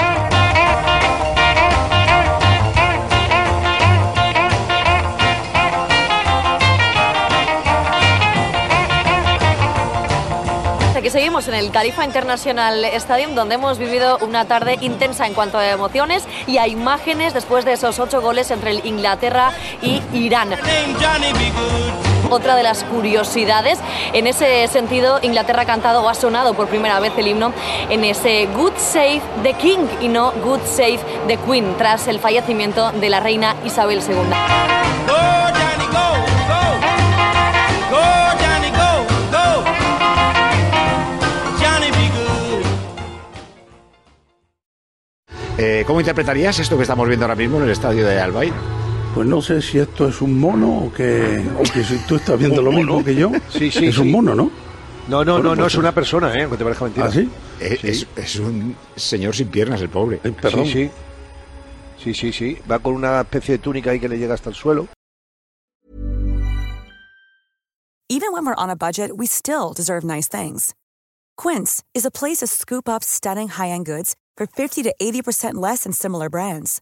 Aquí 10.96 11.10
seguimos 11.10 11.50
en 11.50 11.56
el 11.56 11.72
Califa 11.72 12.06
International 12.06 12.86
Stadium, 12.86 13.36
donde 13.36 13.56
hemos 13.56 13.78
vivido 13.78 14.18
una 14.20 14.46
tarde 14.46 14.78
intensa 14.80 15.28
en 15.28 15.34
cuanto 15.34 15.58
a 15.58 15.70
emociones 15.70 16.24
y 16.48 16.60
a 16.60 16.68
imágenes 16.68 17.34
después 17.34 17.66
de 17.66 17.74
esos 17.74 18.00
ocho 18.00 18.22
goles 18.22 18.52
entre 18.52 18.72
el 18.72 18.86
Inglaterra 18.86 19.52
y 19.82 20.02
Irán. 20.14 20.52
Otra 22.34 22.56
de 22.56 22.64
las 22.64 22.84
curiosidades, 22.86 23.78
en 24.12 24.26
ese 24.26 24.68
sentido, 24.68 25.20
Inglaterra 25.22 25.62
ha 25.62 25.66
cantado 25.66 26.02
o 26.02 26.10
ha 26.10 26.16
sonado 26.16 26.56
por 26.56 26.68
primera 26.68 27.00
vez 27.00 27.14
el 27.16 27.28
himno 27.28 27.54
en 27.92 28.04
ese 28.04 28.48
Good 28.48 28.74
Save 28.76 29.22
the 29.44 29.54
King 29.54 29.86
y 30.02 30.08
no 30.08 30.32
Good 30.44 30.62
Save 30.66 31.00
the 31.28 31.38
Queen, 31.38 31.76
tras 31.78 32.08
el 32.08 32.18
fallecimiento 32.18 32.92
de 32.92 33.10
la 33.12 33.20
reina 33.20 33.56
Isabel 33.64 34.00
II. 34.00 34.16
Eh, 45.60 45.84
¿Cómo 45.86 46.00
interpretarías 46.00 46.58
esto 46.58 46.78
que 46.78 46.82
estamos 46.82 47.08
viendo 47.08 47.26
ahora 47.26 47.36
mismo 47.36 47.58
en 47.58 47.66
el 47.66 47.70
estadio 47.70 48.08
de 48.08 48.20
Albay? 48.20 48.52
Pues 49.14 49.28
no 49.28 49.42
sé 49.42 49.62
si 49.62 49.78
esto 49.78 50.08
es 50.08 50.22
un 50.22 50.40
mono 50.40 50.86
o 50.86 50.94
que, 50.94 51.44
o 51.60 51.64
que 51.72 51.84
si 51.84 51.98
tú 52.08 52.16
estás 52.16 52.38
viendo 52.40 52.62
lo 52.62 52.72
mismo 52.72 53.04
que 53.04 53.14
yo. 53.16 53.32
Sí, 53.50 53.70
sí, 53.70 53.86
Es 53.88 53.98
un 54.00 54.06
sí. 54.06 54.12
mono, 54.12 54.34
¿no? 54.34 54.50
No, 55.08 55.24
no, 55.24 55.34
Bueno, 55.34 55.50
no, 55.50 55.56
no 55.56 55.62
pues- 55.64 55.74
es 55.74 55.80
una 55.80 55.92
persona, 55.94 56.34
¿eh? 56.38 56.44
Aunque 56.44 56.58
te 56.58 56.64
parezca 56.64 56.86
mentira. 56.86 57.06
¿Ah, 57.08 57.12
sí? 57.12 57.30
Es, 57.60 57.84
es- 57.84 58.08
es 58.16 58.36
un 58.38 58.76
señor 58.96 59.36
sin 59.36 59.50
piernas, 59.50 59.82
el 59.82 59.90
pobre. 59.90 60.20
Sí, 60.24 60.66
sí. 60.72 60.92
Sí, 62.04 62.14
sí, 62.14 62.32
sí. 62.34 62.58
Va 62.70 62.80
con 62.80 62.96
una 62.96 63.22
especie 63.22 63.54
de 63.54 63.58
túnica 63.60 63.92
ahí 63.92 64.00
que 64.00 64.10
le 64.10 64.18
llega 64.18 64.34
hasta 64.34 64.50
el 64.50 64.56
suelo. 64.56 64.88
Even 68.10 68.32
when 68.34 68.46
we're 68.46 68.56
on 68.58 68.70
a 68.70 68.76
budget, 68.76 69.12
we 69.16 69.26
still 69.26 69.74
deserve 69.76 70.04
nice 70.04 70.28
things. 70.28 70.74
Quince 71.38 71.84
is 71.94 72.06
a 72.06 72.12
place 72.12 72.38
to 72.40 72.48
scoop 72.48 72.88
up 72.88 73.04
stunning 73.04 73.48
high-end 73.50 73.86
goods 73.86 74.16
for 74.38 74.46
50 74.48 74.84
to 74.84 74.94
80% 75.02 75.56
less 75.56 75.84
than 75.84 75.94
similar 75.94 76.30
brands. 76.30 76.82